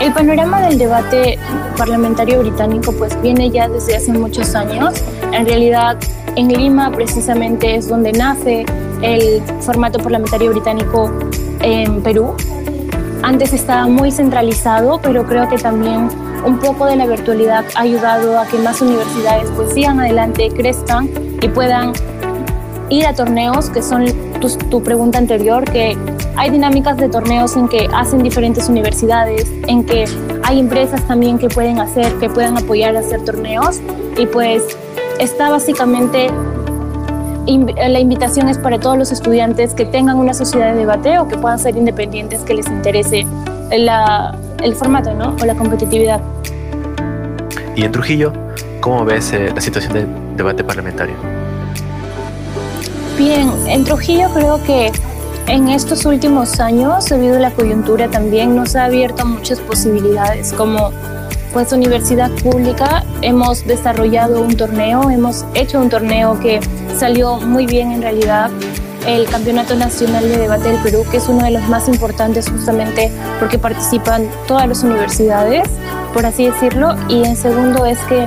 el 0.00 0.12
panorama 0.12 0.60
del 0.60 0.76
debate 0.76 1.38
parlamentario 1.78 2.40
británico 2.40 2.92
pues 2.92 3.20
viene 3.22 3.50
ya 3.50 3.68
desde 3.68 3.96
hace 3.96 4.12
muchos 4.12 4.54
años. 4.54 5.02
En 5.32 5.46
realidad, 5.46 5.96
en 6.36 6.48
Lima 6.48 6.90
precisamente 6.90 7.76
es 7.76 7.88
donde 7.88 8.12
nace 8.12 8.66
el 9.00 9.42
formato 9.60 9.98
parlamentario 9.98 10.50
británico 10.50 11.10
en 11.60 12.02
Perú 12.02 12.36
antes 13.24 13.54
estaba 13.54 13.86
muy 13.86 14.10
centralizado, 14.10 15.00
pero 15.02 15.24
creo 15.24 15.48
que 15.48 15.56
también 15.56 16.08
un 16.44 16.58
poco 16.58 16.84
de 16.84 16.96
la 16.96 17.06
virtualidad 17.06 17.64
ha 17.74 17.80
ayudado 17.80 18.38
a 18.38 18.46
que 18.46 18.58
más 18.58 18.82
universidades 18.82 19.50
pues 19.56 19.72
sigan 19.72 19.98
adelante, 19.98 20.50
crezcan 20.54 21.08
y 21.40 21.48
puedan 21.48 21.94
ir 22.90 23.06
a 23.06 23.14
torneos, 23.14 23.70
que 23.70 23.82
son 23.82 24.04
tu, 24.40 24.48
tu, 24.68 24.82
pregunta 24.82 25.16
anterior, 25.16 25.64
que 25.64 25.96
hay 26.36 26.50
dinámicas 26.50 26.98
de 26.98 27.08
torneos 27.08 27.56
en 27.56 27.66
que 27.66 27.88
hacen 27.94 28.22
diferentes 28.22 28.68
universidades, 28.68 29.50
en 29.68 29.86
que 29.86 30.04
hay 30.42 30.60
empresas 30.60 31.02
también 31.08 31.38
que 31.38 31.48
pueden 31.48 31.80
hacer, 31.80 32.12
que 32.18 32.28
puedan 32.28 32.58
apoyar 32.58 32.94
a 32.94 33.00
hacer 33.00 33.24
torneos. 33.24 33.80
Y 34.18 34.26
pues 34.26 34.76
está 35.18 35.48
básicamente 35.48 36.30
la 37.46 38.00
invitación 38.00 38.48
es 38.48 38.58
para 38.58 38.78
todos 38.78 38.96
los 38.96 39.12
estudiantes 39.12 39.74
que 39.74 39.84
tengan 39.84 40.16
una 40.16 40.34
sociedad 40.34 40.72
de 40.72 40.78
debate 40.78 41.18
o 41.18 41.28
que 41.28 41.36
puedan 41.36 41.58
ser 41.58 41.76
independientes, 41.76 42.40
que 42.42 42.54
les 42.54 42.66
interese 42.68 43.26
la, 43.70 44.36
el 44.62 44.74
formato 44.74 45.14
¿no? 45.14 45.36
o 45.40 45.44
la 45.44 45.54
competitividad. 45.54 46.20
Y 47.76 47.84
en 47.84 47.92
Trujillo, 47.92 48.32
¿cómo 48.80 49.04
ves 49.04 49.32
eh, 49.32 49.50
la 49.54 49.60
situación 49.60 49.92
del 49.92 50.06
debate 50.36 50.64
parlamentario? 50.64 51.16
Bien, 53.18 53.50
en 53.66 53.84
Trujillo 53.84 54.28
creo 54.32 54.62
que 54.62 54.90
en 55.46 55.68
estos 55.68 56.06
últimos 56.06 56.58
años, 56.60 57.06
debido 57.06 57.36
a 57.36 57.40
la 57.40 57.50
coyuntura 57.50 58.08
también, 58.08 58.56
nos 58.56 58.74
ha 58.76 58.86
abierto 58.86 59.26
muchas 59.26 59.60
posibilidades 59.60 60.52
como 60.52 60.90
pues 61.54 61.72
universidad 61.72 62.32
pública 62.42 63.04
hemos 63.22 63.64
desarrollado 63.64 64.42
un 64.42 64.56
torneo, 64.56 65.08
hemos 65.08 65.46
hecho 65.54 65.80
un 65.80 65.88
torneo 65.88 66.38
que 66.40 66.58
salió 66.98 67.36
muy 67.36 67.64
bien 67.64 67.92
en 67.92 68.02
realidad, 68.02 68.50
el 69.06 69.26
Campeonato 69.26 69.76
Nacional 69.76 70.28
de 70.28 70.36
Debate 70.36 70.70
del 70.70 70.82
Perú, 70.82 71.04
que 71.10 71.18
es 71.18 71.28
uno 71.28 71.44
de 71.44 71.52
los 71.52 71.62
más 71.68 71.88
importantes 71.88 72.50
justamente 72.50 73.12
porque 73.38 73.58
participan 73.58 74.28
todas 74.48 74.66
las 74.66 74.82
universidades, 74.82 75.68
por 76.12 76.26
así 76.26 76.46
decirlo, 76.46 76.96
y 77.08 77.24
en 77.24 77.36
segundo 77.36 77.86
es 77.86 77.98
que 78.00 78.26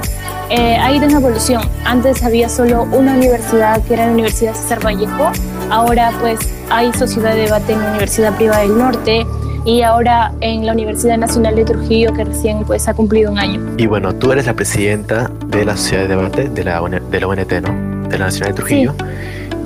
eh, 0.50 0.78
ha 0.78 0.94
ido 0.94 1.06
en 1.06 1.12
evolución. 1.12 1.64
Antes 1.84 2.24
había 2.24 2.48
solo 2.48 2.84
una 2.84 3.14
universidad, 3.14 3.84
que 3.84 3.96
era 3.96 4.06
la 4.06 4.14
Universidad 4.14 4.54
César 4.54 4.86
Vallejo, 4.86 5.32
ahora 5.70 6.14
pues 6.22 6.40
hay 6.70 6.94
sociedad 6.94 7.34
de 7.34 7.42
debate 7.42 7.74
en 7.74 7.82
la 7.82 7.90
Universidad 7.90 8.34
Privada 8.38 8.62
del 8.62 8.78
Norte, 8.78 9.28
y 9.68 9.82
ahora 9.82 10.32
en 10.40 10.66
la 10.66 10.72
Universidad 10.72 11.18
Nacional 11.18 11.58
de 11.58 11.66
Trujillo 11.66 12.14
que 12.14 12.24
recién 12.24 12.64
pues 12.64 12.88
ha 12.88 12.94
cumplido 12.94 13.34
un 13.34 13.38
año. 13.38 13.60
Y 13.76 13.86
bueno, 13.86 14.16
tú 14.16 14.32
eres 14.32 14.46
la 14.46 14.54
presidenta 14.54 15.30
de 15.48 15.66
la 15.66 15.76
Sociedad 15.76 16.04
de 16.04 16.08
Debate 16.08 16.48
de 16.48 16.64
la, 16.64 16.82
de 16.82 17.20
la 17.20 17.28
UNT, 17.28 17.52
¿no? 17.62 18.08
De 18.08 18.18
la 18.18 18.26
Nacional 18.28 18.54
de 18.54 18.56
Trujillo. 18.56 18.96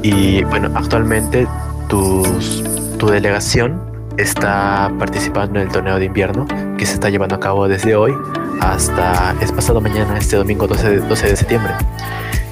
Sí. 0.02 0.10
Y 0.10 0.44
bueno, 0.46 0.72
actualmente 0.74 1.48
tus, 1.88 2.64
tu 2.98 3.10
delegación 3.10 3.80
está 4.18 4.92
participando 4.98 5.60
en 5.60 5.68
el 5.68 5.72
torneo 5.72 6.00
de 6.00 6.06
invierno 6.06 6.48
que 6.80 6.88
se 6.88 6.96
está 6.96 7.12
llevando 7.12 7.36
a 7.36 7.40
cabo 7.40 7.68
desde 7.68 7.96
hoy 7.96 8.12
hasta 8.60 9.36
es 9.40 9.52
pasado 9.52 9.82
mañana, 9.82 10.18
este 10.18 10.36
domingo 10.36 10.66
12 10.66 10.90
de, 10.90 10.98
12 10.98 11.28
de 11.28 11.36
septiembre. 11.36 11.74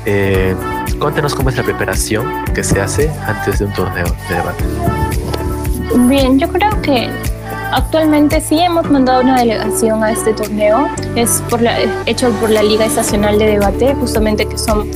Eh, 0.05 0.55
cuéntanos 0.99 1.33
cómo 1.33 1.49
es 1.49 1.57
la 1.57 1.63
preparación 1.63 2.45
que 2.53 2.63
se 2.63 2.79
hace 2.79 3.09
antes 3.25 3.57
de 3.57 3.65
un 3.65 3.73
torneo 3.73 4.05
de 4.29 4.35
debate. 4.35 4.63
Bien, 6.07 6.37
yo 6.37 6.47
creo 6.49 6.69
que 6.83 7.09
Actualmente 7.71 8.41
sí 8.41 8.59
hemos 8.59 8.89
mandado 8.89 9.21
una 9.21 9.39
delegación 9.39 10.03
a 10.03 10.11
este 10.11 10.33
torneo, 10.33 10.87
es 11.15 11.43
por 11.49 11.61
la, 11.61 11.77
hecho 12.07 12.31
por 12.39 12.49
la 12.49 12.63
Liga 12.63 12.85
Estacional 12.85 13.37
de 13.37 13.45
Debate, 13.45 13.93
justamente 13.95 14.47
que 14.47 14.57
son 14.57 14.89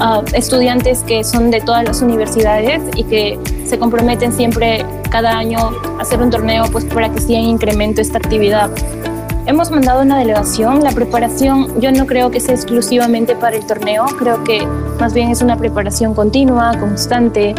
uh, 0.00 0.22
estudiantes 0.32 1.02
que 1.02 1.24
son 1.24 1.50
de 1.50 1.60
todas 1.60 1.84
las 1.84 2.00
universidades 2.00 2.80
y 2.94 3.04
que 3.04 3.38
se 3.66 3.76
comprometen 3.76 4.32
siempre 4.32 4.86
cada 5.10 5.36
año 5.36 5.58
a 5.98 6.02
hacer 6.02 6.22
un 6.22 6.30
torneo 6.30 6.64
pues 6.70 6.84
para 6.84 7.10
que 7.10 7.20
siga 7.20 7.40
en 7.40 7.46
incremento 7.46 8.00
esta 8.00 8.18
actividad. 8.18 8.70
Hemos 9.46 9.72
mandado 9.72 10.02
una 10.02 10.18
delegación, 10.18 10.84
la 10.84 10.92
preparación 10.92 11.80
yo 11.80 11.90
no 11.90 12.06
creo 12.06 12.30
que 12.30 12.38
sea 12.38 12.54
exclusivamente 12.54 13.34
para 13.34 13.56
el 13.56 13.66
torneo, 13.66 14.06
creo 14.16 14.44
que 14.44 14.64
más 15.00 15.12
bien 15.12 15.30
es 15.30 15.42
una 15.42 15.56
preparación 15.56 16.14
continua, 16.14 16.78
constante, 16.78 17.52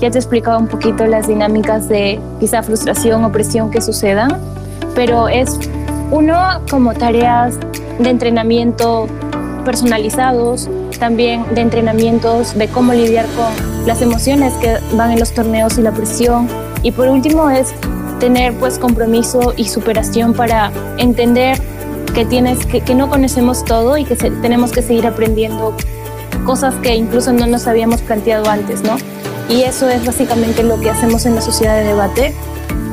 ya 0.00 0.10
te 0.10 0.18
explicaba 0.18 0.58
un 0.58 0.68
poquito 0.68 1.06
las 1.06 1.28
dinámicas 1.28 1.88
de 1.88 2.20
quizá 2.38 2.62
frustración 2.62 3.24
o 3.24 3.32
presión 3.32 3.70
que 3.70 3.80
sucedan, 3.80 4.38
pero 4.94 5.28
es 5.28 5.58
uno 6.10 6.62
como 6.70 6.94
tareas 6.94 7.58
de 7.98 8.10
entrenamiento 8.10 9.06
personalizados, 9.64 10.68
también 10.98 11.44
de 11.54 11.60
entrenamientos 11.60 12.56
de 12.56 12.68
cómo 12.68 12.92
lidiar 12.92 13.26
con 13.36 13.86
las 13.86 14.02
emociones 14.02 14.52
que 14.54 14.78
van 14.96 15.12
en 15.12 15.20
los 15.20 15.32
torneos 15.32 15.78
y 15.78 15.82
la 15.82 15.92
presión. 15.92 16.48
Y 16.82 16.92
por 16.92 17.08
último 17.08 17.50
es 17.50 17.74
tener 18.18 18.54
pues 18.54 18.78
compromiso 18.78 19.52
y 19.56 19.68
superación 19.68 20.34
para 20.34 20.70
entender 20.98 21.58
que 22.14 22.24
tienes 22.24 22.66
que, 22.66 22.80
que 22.80 22.94
no 22.94 23.08
conocemos 23.08 23.64
todo 23.64 23.96
y 23.96 24.04
que 24.04 24.16
se, 24.16 24.30
tenemos 24.30 24.72
que 24.72 24.82
seguir 24.82 25.06
aprendiendo 25.06 25.74
cosas 26.44 26.74
que 26.76 26.94
incluso 26.96 27.32
no 27.32 27.46
nos 27.46 27.66
habíamos 27.66 28.00
planteado 28.02 28.48
antes, 28.48 28.82
¿no? 28.82 28.96
Y 29.50 29.62
eso 29.62 29.88
es 29.88 30.06
básicamente 30.06 30.62
lo 30.62 30.78
que 30.80 30.90
hacemos 30.90 31.26
en 31.26 31.34
la 31.34 31.40
sociedad 31.40 31.76
de 31.76 31.84
debate. 31.84 32.34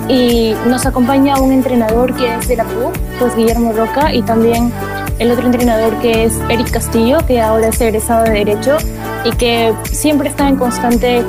Y 0.10 0.54
nos 0.66 0.86
acompaña 0.86 1.40
un 1.40 1.52
entrenador 1.52 2.16
que 2.16 2.34
es 2.34 2.48
de 2.48 2.56
la 2.56 2.64
PUC, 2.64 2.98
pues 3.20 3.36
Guillermo 3.36 3.74
Roca, 3.74 4.14
y 4.14 4.24
también 4.24 4.72
el 5.20 5.32
otro 5.32 5.46
entrenador 5.46 5.96
que 6.00 6.26
es 6.26 6.34
Eric 6.50 6.72
Castillo, 6.72 7.20
que 7.28 7.42
ahora 7.42 7.68
es 7.68 7.80
egresado 7.80 8.24
de 8.24 8.32
Derecho 8.32 8.78
y 9.24 9.32
que 9.32 9.74
siempre 9.92 10.30
está 10.30 10.48
en 10.48 10.56
constante 10.56 11.20
eh, 11.20 11.24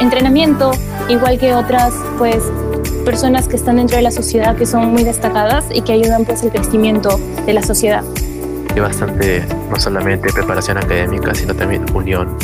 entrenamiento, 0.00 0.72
igual 1.08 1.38
que 1.38 1.54
otras 1.54 1.92
pues 2.18 2.42
personas 3.04 3.46
que 3.46 3.56
están 3.56 3.76
dentro 3.76 3.96
de 3.96 4.02
la 4.02 4.10
sociedad 4.10 4.56
que 4.56 4.66
son 4.66 4.92
muy 4.92 5.04
destacadas 5.04 5.64
y 5.72 5.82
que 5.82 5.92
ayudan 5.92 6.24
pues 6.24 6.42
el 6.42 6.50
crecimiento 6.50 7.20
de 7.44 7.52
la 7.52 7.62
sociedad. 7.62 8.02
Y 8.76 8.80
bastante, 8.80 9.44
no 9.70 9.80
solamente 9.80 10.32
preparación 10.32 10.78
académica, 10.78 11.34
sino 11.34 11.54
también 11.54 11.84
unión 11.94 12.36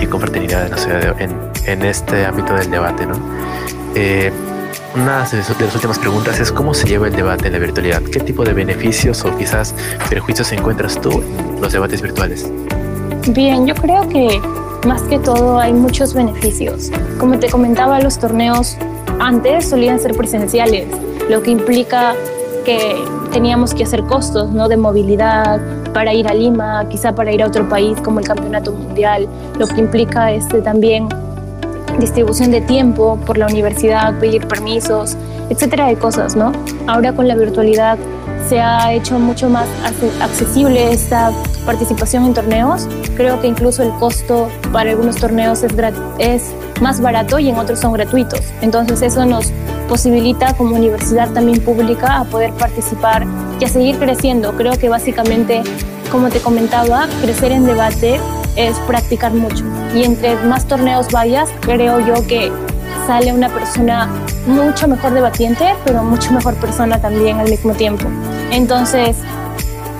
y 0.00 0.06
confraternidad 0.06 0.64
en, 0.64 0.70
la 0.72 0.76
sociedad, 0.76 1.20
en, 1.20 1.36
en 1.66 1.84
este 1.84 2.26
ámbito 2.26 2.54
del 2.54 2.70
debate, 2.70 3.06
¿no? 3.06 3.14
Eh, 3.94 4.32
una 4.94 5.24
de 5.24 5.36
las 5.36 5.74
últimas 5.74 5.98
preguntas 5.98 6.40
es 6.40 6.50
cómo 6.50 6.74
se 6.74 6.86
lleva 6.86 7.06
el 7.06 7.14
debate 7.14 7.46
en 7.46 7.52
la 7.52 7.58
virtualidad. 7.58 8.02
¿Qué 8.02 8.20
tipo 8.20 8.44
de 8.44 8.52
beneficios 8.52 9.24
o 9.24 9.36
quizás 9.36 9.74
perjuicios 10.10 10.50
encuentras 10.52 11.00
tú 11.00 11.22
en 11.22 11.60
los 11.60 11.72
debates 11.72 12.02
virtuales? 12.02 12.50
Bien, 13.28 13.66
yo 13.66 13.74
creo 13.74 14.08
que 14.08 14.40
más 14.86 15.02
que 15.02 15.18
todo 15.18 15.58
hay 15.58 15.72
muchos 15.72 16.14
beneficios. 16.14 16.90
Como 17.18 17.38
te 17.38 17.48
comentaba, 17.50 18.00
los 18.00 18.18
torneos 18.18 18.76
antes 19.20 19.68
solían 19.68 20.00
ser 20.00 20.16
presenciales, 20.16 20.88
lo 21.28 21.42
que 21.42 21.50
implica 21.50 22.14
que 22.68 23.02
teníamos 23.32 23.72
que 23.72 23.82
hacer 23.82 24.04
costos 24.04 24.50
¿no? 24.50 24.68
de 24.68 24.76
movilidad 24.76 25.58
para 25.94 26.12
ir 26.12 26.28
a 26.28 26.34
Lima, 26.34 26.86
quizá 26.90 27.14
para 27.14 27.32
ir 27.32 27.42
a 27.42 27.46
otro 27.46 27.66
país 27.66 27.98
como 28.02 28.20
el 28.20 28.26
Campeonato 28.26 28.72
Mundial, 28.72 29.26
lo 29.58 29.66
que 29.66 29.80
implica 29.80 30.32
este, 30.32 30.60
también 30.60 31.08
distribución 31.98 32.50
de 32.50 32.60
tiempo 32.60 33.18
por 33.24 33.38
la 33.38 33.46
universidad, 33.46 34.18
pedir 34.18 34.46
permisos, 34.46 35.16
etcétera 35.48 35.86
de 35.86 35.96
cosas, 35.96 36.36
¿no? 36.36 36.52
Ahora 36.86 37.14
con 37.14 37.26
la 37.26 37.36
virtualidad 37.36 37.96
se 38.50 38.60
ha 38.60 38.92
hecho 38.92 39.18
mucho 39.18 39.48
más 39.48 39.66
accesible 40.20 40.92
esta 40.92 41.32
participación 41.68 42.24
en 42.24 42.32
torneos. 42.32 42.88
Creo 43.14 43.42
que 43.42 43.46
incluso 43.46 43.82
el 43.82 43.90
costo 43.98 44.48
para 44.72 44.88
algunos 44.88 45.16
torneos 45.16 45.62
es, 45.62 45.74
es 46.18 46.54
más 46.80 47.02
barato 47.02 47.38
y 47.38 47.50
en 47.50 47.56
otros 47.56 47.78
son 47.78 47.92
gratuitos. 47.92 48.40
Entonces 48.62 49.02
eso 49.02 49.26
nos 49.26 49.52
posibilita 49.86 50.54
como 50.54 50.74
universidad 50.74 51.30
también 51.34 51.60
pública 51.60 52.20
a 52.20 52.24
poder 52.24 52.54
participar 52.54 53.26
y 53.60 53.66
a 53.66 53.68
seguir 53.68 53.98
creciendo. 53.98 54.54
Creo 54.54 54.78
que 54.78 54.88
básicamente, 54.88 55.62
como 56.10 56.30
te 56.30 56.40
comentaba, 56.40 57.06
crecer 57.20 57.52
en 57.52 57.66
debate 57.66 58.18
es 58.56 58.78
practicar 58.86 59.34
mucho. 59.34 59.62
Y 59.94 60.04
entre 60.04 60.36
más 60.46 60.66
torneos 60.66 61.08
vayas, 61.12 61.50
creo 61.60 62.00
yo 62.00 62.26
que 62.26 62.50
sale 63.06 63.30
una 63.30 63.50
persona 63.50 64.08
mucho 64.46 64.88
mejor 64.88 65.12
debatiente, 65.12 65.74
pero 65.84 66.02
mucho 66.02 66.32
mejor 66.32 66.54
persona 66.54 66.98
también 66.98 67.38
al 67.38 67.50
mismo 67.50 67.74
tiempo. 67.74 68.06
Entonces, 68.50 69.18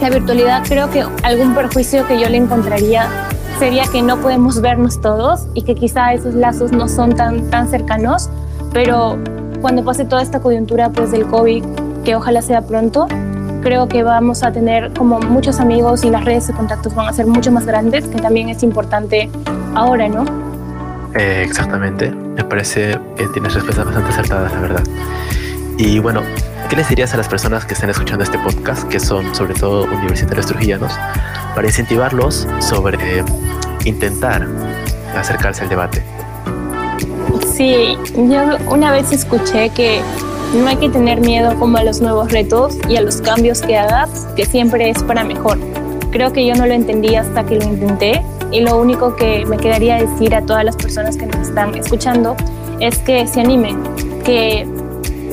la 0.01 0.11
virtualidad 0.11 0.63
creo 0.67 0.91
que 0.91 1.05
algún 1.23 1.55
perjuicio 1.55 2.07
que 2.07 2.21
yo 2.21 2.29
le 2.29 2.37
encontraría 2.37 3.09
sería 3.59 3.85
que 3.91 4.03
no 4.03 4.21
podemos 4.21 4.61
vernos 4.61 5.01
todos 5.01 5.47
y 5.55 5.63
que 5.63 5.75
quizá 5.75 6.13
esos 6.13 6.35
lazos 6.35 6.71
no 6.71 6.89
son 6.89 7.17
tan, 7.17 7.51
tan 7.51 7.69
cercanos, 7.69 8.31
pero 8.73 9.19
cuando 9.61 9.85
pase 9.85 10.05
toda 10.05 10.23
esta 10.23 10.41
coyuntura 10.41 10.91
pues 10.91 11.11
del 11.11 11.27
COVID, 11.27 11.65
que 12.05 12.15
ojalá 12.15 12.43
sea 12.43 12.63
pronto, 12.63 13.09
creo 13.63 13.89
que 13.89 14.05
vamos 14.05 14.45
a 14.45 14.53
tener 14.53 14.93
como 14.93 15.19
muchos 15.19 15.59
amigos 15.59 16.05
y 16.05 16.11
las 16.11 16.25
redes 16.25 16.47
de 16.47 16.55
contactos 16.55 16.95
van 16.95 17.09
a 17.09 17.13
ser 17.13 17.27
mucho 17.27 17.51
más 17.51 17.67
grandes, 17.67 18.07
que 18.07 18.19
también 18.19 18.49
es 18.49 18.63
importante 18.63 19.29
ahora, 19.75 20.09
¿no? 20.09 20.25
Eh, 21.19 21.43
exactamente, 21.45 22.11
me 22.11 22.45
parece 22.45 22.99
que 23.17 23.27
tienes 23.29 23.55
respuestas 23.55 23.85
bastante 23.87 24.11
acertadas, 24.11 24.53
la 24.53 24.61
verdad. 24.61 24.83
Y 25.77 25.99
bueno, 25.99 26.23
¿qué 26.69 26.77
les 26.77 26.89
dirías 26.89 27.15
a 27.15 27.17
las 27.17 27.29
personas 27.29 27.65
que 27.65 27.73
están 27.73 27.89
escuchando 27.89 28.23
este 28.23 28.39
podcast, 28.39 28.87
que 28.89 29.01
son 29.01 29.35
sobre 29.35 29.55
todo 29.55 29.85
universitarios 29.85 30.47
trujillanos, 30.47 30.93
para 31.55 31.67
incentivarlos 31.67 32.47
sobre 32.61 33.25
intentar 33.85 34.47
acercarse 35.17 35.63
al 35.63 35.71
debate? 35.71 36.03
Sí, 37.55 37.97
yo 38.15 38.59
una 38.69 38.93
vez 38.93 39.11
escuché 39.13 39.71
que 39.71 40.01
no 40.55 40.67
hay 40.67 40.77
que 40.77 40.91
tener 40.91 41.21
miedo 41.21 41.59
como 41.59 41.79
a 41.79 41.85
los 41.85 42.01
nuevos 42.01 42.31
retos 42.31 42.77
y 42.89 42.97
a 42.97 43.01
los 43.01 43.23
cambios 43.23 43.63
que 43.63 43.77
hagas, 43.77 44.27
que 44.37 44.45
siempre 44.45 44.91
es 44.91 45.03
para 45.03 45.25
mejor. 45.25 45.59
Creo 46.11 46.33
que 46.33 46.47
yo 46.47 46.55
no 46.55 46.67
lo 46.67 46.75
entendí 46.75 47.17
hasta 47.17 47.45
que 47.45 47.57
lo 47.57 47.65
intenté 47.65 48.23
y 48.51 48.61
lo 48.61 48.77
único 48.77 49.17
que 49.17 49.45
me 49.47 49.57
quedaría 49.57 49.97
decir 49.97 50.35
a 50.35 50.43
todas 50.43 50.65
las 50.65 50.77
personas 50.77 51.17
que 51.17 51.27
nos 51.27 51.49
están 51.49 51.75
escuchando 51.75 52.37
es 52.81 52.99
que 52.99 53.27
se 53.27 53.41
animen, 53.41 53.83
que 54.25 54.67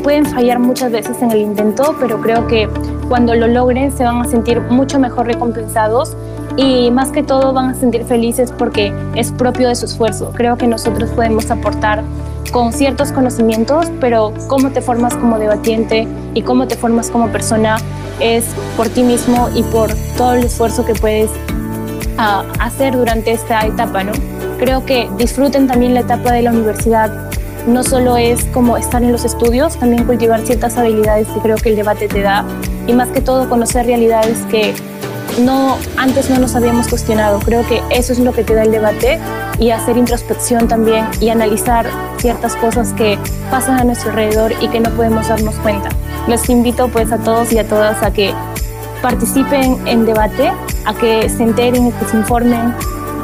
pueden 0.06 0.28
fallar 0.28 0.60
muchas 0.60 0.92
veces 0.92 1.20
en 1.24 1.32
el 1.32 1.40
intento, 1.40 1.96
pero 2.00 2.22
creo 2.22 2.46
que 2.46 2.70
cuando 3.10 3.34
lo 3.34 3.48
logren 3.48 3.92
se 3.92 4.04
van 4.04 4.22
a 4.22 4.26
sentir 4.26 4.62
mucho 4.62 5.00
mejor 5.00 5.26
recompensados 5.26 6.16
y 6.56 6.92
más 6.92 7.12
que 7.12 7.24
todo 7.24 7.54
van 7.54 7.72
a 7.72 7.74
sentir 7.74 8.06
felices 8.06 8.54
porque 8.56 8.94
es 9.16 9.32
propio 9.32 9.68
de 9.68 9.74
su 9.74 9.86
esfuerzo. 9.86 10.32
Creo 10.36 10.58
que 10.58 10.68
nosotros 10.68 11.10
podemos 11.10 11.50
aportar 11.50 12.04
con 12.52 12.72
ciertos 12.72 13.12
conocimientos, 13.12 13.88
pero 14.00 14.32
cómo 14.48 14.70
te 14.70 14.80
formas 14.80 15.16
como 15.16 15.40
debatiente 15.40 16.08
y 16.36 16.44
cómo 16.44 16.68
te 16.68 16.76
formas 16.76 17.10
como 17.10 17.30
persona 17.30 17.78
es 18.20 18.46
por 18.78 18.88
ti 18.90 19.02
mismo 19.02 19.50
y 19.56 19.64
por 19.64 19.90
todo 20.18 20.36
el 20.36 20.44
esfuerzo 20.44 20.86
que 20.86 20.94
puedes 20.94 21.32
uh, 22.20 22.44
hacer 22.60 22.96
durante 22.96 23.32
esta 23.32 23.66
etapa, 23.66 24.04
¿no? 24.04 24.12
Creo 24.60 24.86
que 24.86 25.10
disfruten 25.18 25.66
también 25.68 25.96
la 25.96 26.02
etapa 26.02 26.32
de 26.32 26.44
la 26.44 26.52
universidad. 26.52 27.25
No 27.68 27.84
solo 27.84 28.16
es 28.16 28.46
como 28.46 28.78
estar 28.78 29.02
en 29.02 29.12
los 29.12 29.26
estudios, 29.26 29.76
también 29.78 30.06
cultivar 30.06 30.46
ciertas 30.46 30.78
habilidades 30.78 31.28
que 31.28 31.40
creo 31.40 31.56
que 31.56 31.70
el 31.70 31.76
debate 31.76 32.08
te 32.08 32.22
da 32.22 32.46
y 32.86 32.94
más 32.94 33.10
que 33.10 33.22
todo 33.22 33.50
conocer 33.50 33.88
realidades 33.88 34.38
que 34.52 34.76
no 35.42 35.76
antes 35.98 36.30
no 36.30 36.38
nos 36.38 36.56
habíamos 36.56 36.88
cuestionado. 36.88 37.40
Creo 37.40 37.68
que 37.68 37.82
eso 37.90 38.14
es 38.14 38.20
lo 38.20 38.34
que 38.34 38.44
te 38.44 38.54
da 38.54 38.64
el 38.64 38.72
debate 38.72 39.20
y 39.58 39.72
hacer 39.72 39.98
introspección 39.98 40.68
también 40.68 41.08
y 41.20 41.30
analizar 41.30 41.88
ciertas 42.18 42.56
cosas 42.56 42.94
que 42.94 43.18
pasan 43.50 43.80
a 43.80 43.84
nuestro 43.84 44.12
alrededor 44.12 44.54
y 44.62 44.68
que 44.68 44.80
no 44.80 44.92
podemos 44.92 45.28
darnos 45.28 45.56
cuenta. 45.56 45.90
Les 46.28 46.48
invito 46.50 46.88
pues 46.90 47.12
a 47.12 47.18
todos 47.18 47.52
y 47.52 47.58
a 47.58 47.68
todas 47.68 48.04
a 48.04 48.12
que 48.12 48.32
participen 49.02 49.88
en 49.88 50.06
debate, 50.06 50.52
a 50.86 50.94
que 50.94 51.28
se 51.30 51.42
enteren 51.42 51.92
que 51.92 52.06
se 52.06 52.16
informen. 52.16 52.76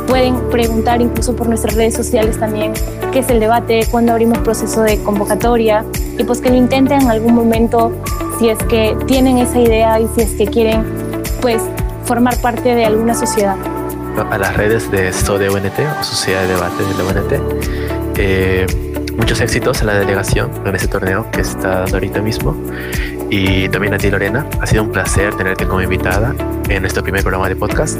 Pueden 0.07 0.49
preguntar 0.49 0.99
incluso 0.99 1.35
por 1.35 1.47
nuestras 1.47 1.75
redes 1.75 1.93
sociales 1.93 2.39
también 2.39 2.73
qué 3.11 3.19
es 3.19 3.29
el 3.29 3.39
debate, 3.39 3.85
cuándo 3.91 4.13
abrimos 4.13 4.39
proceso 4.39 4.81
de 4.81 5.01
convocatoria 5.03 5.85
y 6.17 6.23
pues 6.23 6.39
que 6.39 6.49
lo 6.49 6.55
intenten 6.55 7.01
en 7.01 7.09
algún 7.09 7.33
momento 7.33 7.91
si 8.39 8.49
es 8.49 8.57
que 8.63 8.95
tienen 9.05 9.37
esa 9.37 9.59
idea 9.59 9.99
y 9.99 10.07
si 10.15 10.21
es 10.21 10.31
que 10.31 10.45
quieren 10.45 10.85
pues 11.41 11.61
formar 12.05 12.37
parte 12.37 12.73
de 12.73 12.85
alguna 12.85 13.13
sociedad. 13.13 13.55
A 14.29 14.37
las 14.37 14.55
redes 14.55 14.89
de 14.91 15.11
SODE-UNT 15.11 15.79
o 15.99 16.03
Sociedad 16.03 16.41
de 16.41 16.47
Debate 16.47 16.83
de 16.83 16.93
la 16.93 17.03
UNT, 17.03 18.17
eh, 18.17 18.65
muchos 19.17 19.39
éxitos 19.41 19.81
en 19.81 19.87
la 19.87 19.93
delegación 19.93 20.51
en 20.65 20.75
ese 20.75 20.87
torneo 20.87 21.29
que 21.31 21.41
está 21.41 21.81
dando 21.81 21.95
ahorita 21.95 22.21
mismo. 22.21 22.55
Y 23.29 23.69
también 23.69 23.93
a 23.93 23.97
ti, 23.97 24.09
Lorena. 24.09 24.45
Ha 24.59 24.67
sido 24.67 24.83
un 24.83 24.91
placer 24.91 25.33
tenerte 25.35 25.65
como 25.65 25.81
invitada 25.81 26.35
en 26.67 26.85
este 26.85 27.01
primer 27.01 27.21
programa 27.21 27.47
de 27.47 27.55
podcast. 27.55 27.97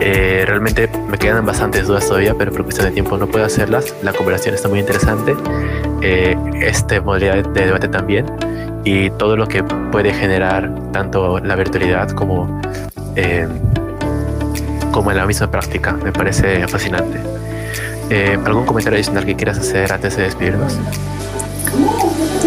Eh, 0.00 0.44
realmente 0.46 0.88
me 1.08 1.18
quedan 1.18 1.44
bastantes 1.44 1.86
dudas 1.86 2.06
todavía, 2.06 2.34
pero 2.38 2.52
por 2.52 2.62
cuestión 2.62 2.86
de 2.86 2.92
tiempo 2.92 3.16
no 3.16 3.26
puedo 3.26 3.44
hacerlas. 3.44 3.94
La 4.02 4.12
conversación 4.12 4.54
está 4.54 4.68
muy 4.68 4.80
interesante. 4.80 5.34
Eh, 6.02 6.36
este 6.62 7.00
modalidad 7.00 7.44
de 7.44 7.66
debate 7.66 7.88
también. 7.88 8.26
Y 8.84 9.10
todo 9.10 9.36
lo 9.36 9.48
que 9.48 9.64
puede 9.64 10.14
generar 10.14 10.72
tanto 10.92 11.40
la 11.40 11.56
virtualidad 11.56 12.10
como 12.10 12.60
eh, 13.16 13.46
como 14.92 15.10
en 15.10 15.16
la 15.16 15.26
misma 15.26 15.50
práctica. 15.50 15.92
Me 15.92 16.12
parece 16.12 16.66
fascinante. 16.68 17.20
¿Algún 18.44 18.64
comentario 18.64 18.96
adicional 18.96 19.26
que 19.26 19.36
quieras 19.36 19.58
hacer 19.58 19.92
antes 19.92 20.16
de 20.16 20.22
despedirnos? 20.22 20.78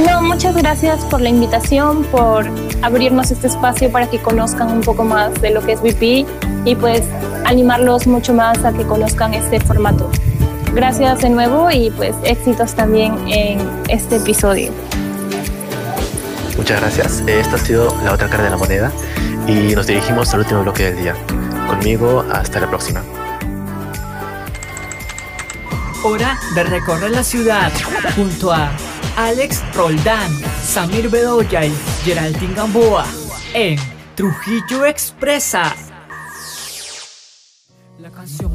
No, 0.08 0.22
muchas 0.24 0.56
gracias 0.56 1.04
por 1.06 1.22
la 1.22 1.30
invitación, 1.30 2.04
por 2.06 2.46
abrirnos 2.82 3.30
este 3.30 3.48
espacio 3.48 3.92
para 3.92 4.10
que 4.10 4.20
conozcan 4.20 4.72
un 4.72 4.82
poco 4.82 5.04
más 5.04 5.40
de 5.42 5.52
lo 5.52 5.62
que 5.62 5.74
es 5.74 5.82
VP 5.82 6.26
y 6.66 6.76
pues 6.76 7.04
animarlos 7.52 8.08
mucho 8.08 8.34
más 8.34 8.64
a 8.64 8.72
que 8.72 8.84
conozcan 8.84 9.34
este 9.34 9.60
formato. 9.60 10.10
Gracias 10.74 11.20
de 11.20 11.30
nuevo 11.30 11.70
y 11.70 11.92
pues 11.92 12.16
éxitos 12.24 12.74
también 12.74 13.14
en 13.28 13.60
este 13.90 14.16
episodio. 14.16 14.72
Muchas 16.58 16.80
gracias. 16.80 17.24
Esta 17.28 17.56
ha 17.58 17.60
sido 17.60 17.96
la 18.04 18.14
otra 18.14 18.30
cara 18.30 18.46
de 18.46 18.50
la 18.52 18.58
moneda 18.58 18.92
y 19.48 19.76
nos 19.76 19.88
dirigimos 19.88 20.34
al 20.34 20.42
último 20.42 20.62
bloque 20.64 20.92
del 20.92 20.98
día. 21.02 21.16
Conmigo, 21.68 22.26
hasta 22.32 22.62
la 22.62 22.68
próxima. 22.68 23.04
Hora 26.04 26.40
de 26.56 26.64
recorrer 26.64 27.12
la 27.12 27.24
ciudad 27.24 27.72
junto 28.16 28.52
a 28.52 28.72
Alex 29.18 29.62
Roldán, 29.76 30.32
Samir 30.64 31.10
Bedoya 31.10 31.66
y 31.66 31.74
Geraldine 32.04 32.56
Gamboa 32.56 33.06
en 33.54 33.78
Trujillo 34.16 34.86
Expresa. 34.86 35.76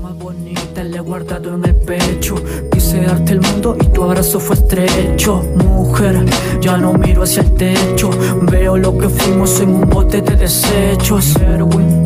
Más 0.06 0.16
bonita 0.18 0.84
la 0.84 0.98
he 0.98 1.00
guardado 1.00 1.56
en 1.56 1.64
el 1.64 1.74
pecho. 1.74 2.36
Quise 2.70 3.00
darte 3.00 3.32
el 3.32 3.40
mundo 3.40 3.76
y 3.80 3.86
tu 3.86 4.04
abrazo 4.04 4.38
fue 4.38 4.54
estrecho. 4.54 5.42
Mujer, 5.56 6.24
ya 6.60 6.76
no 6.76 6.92
miro 6.92 7.24
hacia 7.24 7.42
el 7.42 7.52
techo. 7.54 8.10
Veo 8.42 8.76
lo 8.76 8.96
que 8.96 9.08
fuimos 9.08 9.58
en 9.60 9.70
un 9.70 9.90
bote 9.90 10.22
de 10.22 10.36
desechos. 10.36 11.34
Erwin, 11.40 12.04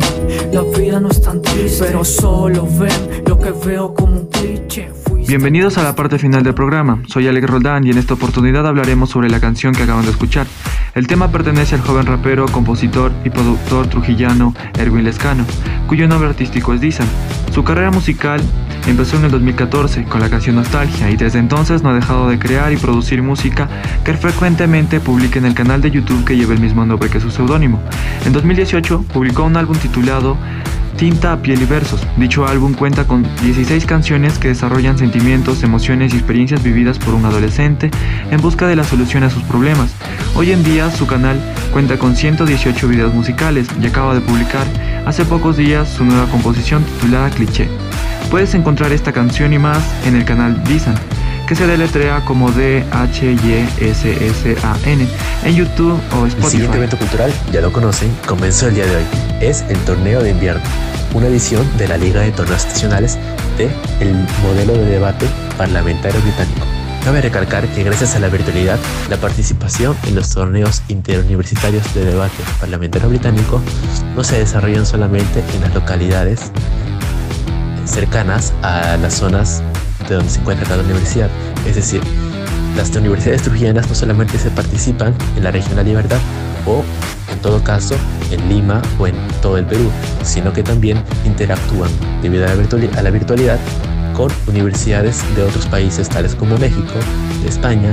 la 0.51 0.63
vida 0.63 0.99
no 0.99 1.09
es 1.09 1.21
tan 1.21 1.43
triste, 1.43 1.85
pero 1.85 2.03
solo 2.03 2.67
ven 2.79 3.23
lo 3.27 3.37
que 3.37 3.51
veo 3.51 3.93
como 3.93 4.13
un 4.13 4.25
cliché. 4.25 4.89
Bienvenidos 5.31 5.77
a 5.77 5.83
la 5.83 5.95
parte 5.95 6.19
final 6.19 6.43
del 6.43 6.53
programa. 6.53 7.03
Soy 7.07 7.29
Alex 7.29 7.49
Roldán 7.49 7.87
y 7.87 7.89
en 7.89 7.97
esta 7.97 8.15
oportunidad 8.15 8.67
hablaremos 8.67 9.11
sobre 9.11 9.29
la 9.29 9.39
canción 9.39 9.73
que 9.73 9.83
acaban 9.83 10.03
de 10.03 10.11
escuchar. 10.11 10.45
El 10.93 11.07
tema 11.07 11.31
pertenece 11.31 11.73
al 11.75 11.79
joven 11.79 12.05
rapero, 12.05 12.47
compositor 12.47 13.13
y 13.23 13.29
productor 13.29 13.87
trujillano 13.87 14.53
Erwin 14.77 15.05
Lescano, 15.05 15.45
cuyo 15.87 16.05
nombre 16.09 16.27
artístico 16.27 16.73
es 16.73 16.81
Dizan. 16.81 17.07
Su 17.53 17.63
carrera 17.63 17.91
musical 17.91 18.41
empezó 18.87 19.15
en 19.15 19.23
el 19.23 19.31
2014 19.31 20.03
con 20.03 20.19
la 20.19 20.29
canción 20.29 20.57
Nostalgia 20.57 21.09
y 21.09 21.15
desde 21.15 21.39
entonces 21.39 21.81
no 21.81 21.91
ha 21.91 21.93
dejado 21.93 22.27
de 22.27 22.37
crear 22.37 22.73
y 22.73 22.75
producir 22.75 23.23
música 23.23 23.69
que 24.03 24.13
frecuentemente 24.15 24.99
publica 24.99 25.39
en 25.39 25.45
el 25.45 25.53
canal 25.53 25.79
de 25.79 25.91
YouTube 25.91 26.25
que 26.25 26.35
lleva 26.35 26.53
el 26.53 26.59
mismo 26.59 26.85
nombre 26.85 27.09
que 27.09 27.21
su 27.21 27.31
seudónimo. 27.31 27.81
En 28.25 28.33
2018 28.33 29.05
publicó 29.13 29.45
un 29.45 29.55
álbum 29.55 29.77
titulado 29.77 30.35
Tinta 31.01 31.33
a 31.33 31.41
piel 31.41 31.59
y 31.59 31.65
versos. 31.65 32.05
Dicho 32.15 32.45
álbum 32.45 32.75
cuenta 32.75 33.07
con 33.07 33.25
16 33.41 33.87
canciones 33.87 34.37
que 34.37 34.49
desarrollan 34.49 34.99
sentimientos, 34.99 35.63
emociones 35.63 36.13
y 36.13 36.17
experiencias 36.17 36.61
vividas 36.61 36.99
por 36.99 37.15
un 37.15 37.25
adolescente 37.25 37.89
en 38.29 38.39
busca 38.39 38.67
de 38.67 38.75
la 38.75 38.83
solución 38.83 39.23
a 39.23 39.31
sus 39.31 39.41
problemas. 39.41 39.95
Hoy 40.35 40.51
en 40.51 40.63
día 40.63 40.91
su 40.91 41.07
canal 41.07 41.39
cuenta 41.73 41.97
con 41.97 42.15
118 42.15 42.87
videos 42.87 43.15
musicales 43.15 43.67
y 43.81 43.87
acaba 43.87 44.13
de 44.13 44.21
publicar 44.21 44.67
hace 45.07 45.25
pocos 45.25 45.57
días 45.57 45.89
su 45.89 46.05
nueva 46.05 46.27
composición 46.27 46.83
titulada 46.83 47.31
Cliché. 47.31 47.67
Puedes 48.29 48.53
encontrar 48.53 48.91
esta 48.91 49.11
canción 49.11 49.53
y 49.53 49.57
más 49.57 49.83
en 50.05 50.15
el 50.15 50.23
canal 50.23 50.63
Disan 50.65 50.93
que 51.51 51.55
se 51.57 51.67
deletrea 51.67 52.23
como 52.23 52.49
D-H-Y-S-S-A-N 52.49 52.87
en 55.43 55.53
YouTube 55.53 55.99
o 56.13 56.25
Spotify. 56.25 56.45
El 56.45 56.49
siguiente 56.49 56.77
evento 56.77 56.97
cultural, 56.97 57.29
ya 57.51 57.59
lo 57.59 57.73
conocen, 57.73 58.09
comenzó 58.25 58.69
el 58.69 58.75
día 58.75 58.85
de 58.85 58.95
hoy. 58.95 59.03
Es 59.41 59.65
el 59.67 59.77
Torneo 59.79 60.23
de 60.23 60.29
Invierno, 60.29 60.61
una 61.13 61.27
edición 61.27 61.67
de 61.77 61.89
la 61.89 61.97
Liga 61.97 62.21
de 62.21 62.31
Torneos 62.31 62.63
Estacionales 62.63 63.17
de 63.57 63.69
el 63.99 64.13
modelo 64.41 64.71
de 64.71 64.85
debate 64.85 65.27
parlamentario 65.57 66.21
británico. 66.21 66.65
Cabe 67.03 67.19
recalcar 67.19 67.67
que 67.67 67.83
gracias 67.83 68.15
a 68.15 68.19
la 68.19 68.29
virtualidad, 68.29 68.79
la 69.09 69.17
participación 69.17 69.97
en 70.07 70.15
los 70.15 70.29
torneos 70.29 70.83
interuniversitarios 70.87 71.93
de 71.93 72.05
debate 72.05 72.41
parlamentario 72.61 73.09
británico 73.09 73.61
no 74.15 74.23
se 74.23 74.39
desarrollan 74.39 74.85
solamente 74.85 75.43
en 75.53 75.59
las 75.59 75.73
localidades 75.75 76.49
cercanas 77.83 78.53
a 78.61 78.95
las 78.95 79.15
zonas 79.15 79.61
de 80.07 80.15
donde 80.15 80.29
se 80.29 80.39
encuentra 80.39 80.67
cada 80.67 80.83
universidad. 80.83 81.29
Es 81.65 81.75
decir, 81.75 82.01
las 82.75 82.89
universidades 82.95 83.41
trujillanas 83.43 83.87
no 83.89 83.95
solamente 83.95 84.37
se 84.37 84.49
participan 84.51 85.13
en 85.35 85.43
la 85.43 85.51
región 85.51 85.75
La 85.75 85.83
Libertad 85.83 86.19
o, 86.65 86.83
en 87.31 87.39
todo 87.39 87.63
caso, 87.63 87.95
en 88.31 88.47
Lima 88.49 88.81
o 88.99 89.07
en 89.07 89.15
todo 89.41 89.57
el 89.57 89.65
Perú, 89.65 89.89
sino 90.23 90.53
que 90.53 90.63
también 90.63 91.01
interactúan 91.25 91.89
debido 92.21 92.45
a 92.45 92.55
la, 92.55 92.99
a 92.99 93.01
la 93.01 93.09
virtualidad 93.09 93.59
con 94.13 94.31
universidades 94.47 95.23
de 95.35 95.43
otros 95.43 95.65
países 95.67 96.09
tales 96.09 96.35
como 96.35 96.57
México, 96.57 96.93
de 97.43 97.49
España, 97.49 97.91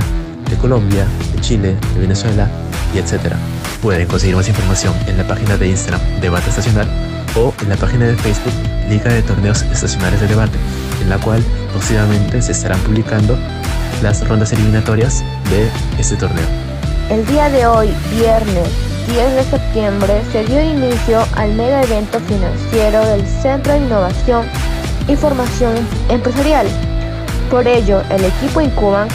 de 0.49 0.55
Colombia, 0.57 1.05
de 1.33 1.41
Chile, 1.41 1.75
de 1.93 1.99
Venezuela 1.99 2.49
y 2.93 2.99
etc. 2.99 3.33
Pueden 3.81 4.07
conseguir 4.07 4.35
más 4.35 4.47
información 4.47 4.93
en 5.07 5.17
la 5.17 5.27
página 5.27 5.57
de 5.57 5.69
Instagram 5.69 6.01
Debate 6.21 6.49
Estacional 6.49 6.87
o 7.35 7.53
en 7.61 7.69
la 7.69 7.77
página 7.77 8.07
de 8.07 8.15
Facebook 8.15 8.53
Liga 8.89 9.13
de 9.13 9.21
Torneos 9.21 9.61
Estacionales 9.63 10.19
de 10.19 10.27
Debate, 10.27 10.57
en 11.01 11.09
la 11.09 11.17
cual 11.17 11.43
próximamente 11.71 12.41
se 12.41 12.51
estarán 12.51 12.79
publicando 12.81 13.37
las 14.01 14.27
rondas 14.27 14.53
eliminatorias 14.53 15.23
de 15.49 15.69
este 15.99 16.15
torneo. 16.15 16.45
El 17.09 17.25
día 17.25 17.49
de 17.49 17.65
hoy, 17.65 17.89
viernes 18.11 18.69
10 19.07 19.33
de 19.33 19.43
septiembre, 19.43 20.21
se 20.31 20.45
dio 20.45 20.61
inicio 20.61 21.25
al 21.35 21.53
mega 21.53 21.81
evento 21.83 22.19
financiero 22.19 23.03
del 23.05 23.25
Centro 23.25 23.73
de 23.73 23.79
Innovación 23.79 24.45
y 25.07 25.15
Formación 25.15 25.75
Empresarial. 26.09 26.67
Por 27.49 27.67
ello, 27.67 28.01
el 28.11 28.23
equipo 28.25 28.61
Incuban 28.61 29.07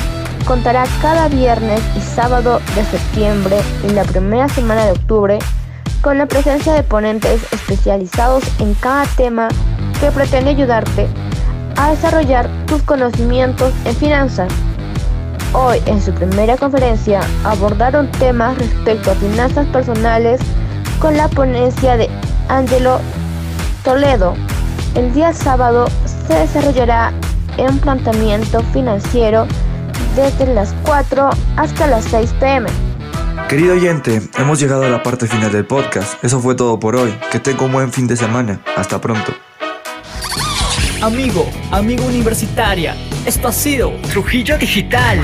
contará 0.45 0.85
cada 1.01 1.29
viernes 1.29 1.81
y 1.97 2.01
sábado 2.01 2.61
de 2.75 2.85
septiembre 2.85 3.57
y 3.89 3.93
la 3.93 4.05
primera 4.05 4.49
semana 4.49 4.85
de 4.85 4.93
octubre 4.93 5.39
con 6.03 6.19
la 6.19 6.27
presencia 6.27 6.75
de 6.75 6.83
ponentes 6.83 7.41
especializados 7.53 8.45
en 8.59 8.75
cada 8.75 9.07
tema 9.17 9.49
que 10.01 10.11
pretende 10.11 10.51
ayudarte 10.51 11.09
a 11.77 11.91
desarrollar 11.91 12.49
tus 12.67 12.83
conocimientos 12.83 13.73
en 13.85 13.97
finanzas. 13.97 14.53
Hoy, 15.53 15.81
en 15.87 16.03
su 16.03 16.13
primera 16.13 16.57
conferencia, 16.57 17.21
abordaron 17.45 18.11
temas 18.13 18.59
respecto 18.59 19.11
a 19.11 19.15
finanzas 19.15 19.67
personales 19.67 20.41
con 21.01 21.17
la 21.17 21.29
ponencia 21.29 21.97
de 21.97 22.09
Angelo 22.49 23.01
Toledo. 23.85 24.35
El 24.95 25.13
día 25.13 25.33
sábado 25.33 25.87
se 26.27 26.35
desarrollará 26.35 27.13
un 27.59 27.79
planteamiento 27.79 28.63
financiero 28.73 29.47
desde 30.17 30.53
las 30.53 30.75
4 30.85 31.31
hasta 31.57 31.87
las 31.87 32.05
6 32.05 32.35
pm. 32.41 32.69
Querido 33.49 33.75
oyente, 33.75 34.23
hemos 34.39 34.59
llegado 34.59 34.85
a 34.85 34.89
la 34.89 35.03
parte 35.03 35.27
final 35.27 35.53
del 35.53 35.67
podcast. 35.67 36.23
Eso 36.25 36.41
fue 36.41 36.55
todo 36.55 36.81
por 36.81 36.97
hoy. 36.97 37.15
Que 37.31 37.39
tenga 37.39 37.65
un 37.65 37.73
buen 37.73 37.93
fin 37.93 38.07
de 38.07 38.17
semana. 38.17 38.61
Hasta 38.77 39.01
pronto. 39.01 39.33
Amigo, 41.05 41.47
amigo 41.71 42.07
universitaria, 42.07 42.97
esto 43.27 43.49
ha 43.49 43.53
sido 43.53 43.91
Trujillo 44.11 44.57
Digital. 44.57 45.19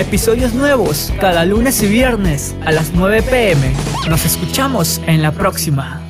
Episodios 0.00 0.52
nuevos 0.52 1.12
cada 1.20 1.44
lunes 1.44 1.80
y 1.84 1.86
viernes 1.86 2.56
a 2.64 2.72
las 2.72 2.92
9 2.92 3.22
pm. 3.22 3.72
Nos 4.08 4.24
escuchamos 4.24 5.00
en 5.06 5.22
la 5.22 5.30
próxima. 5.30 6.05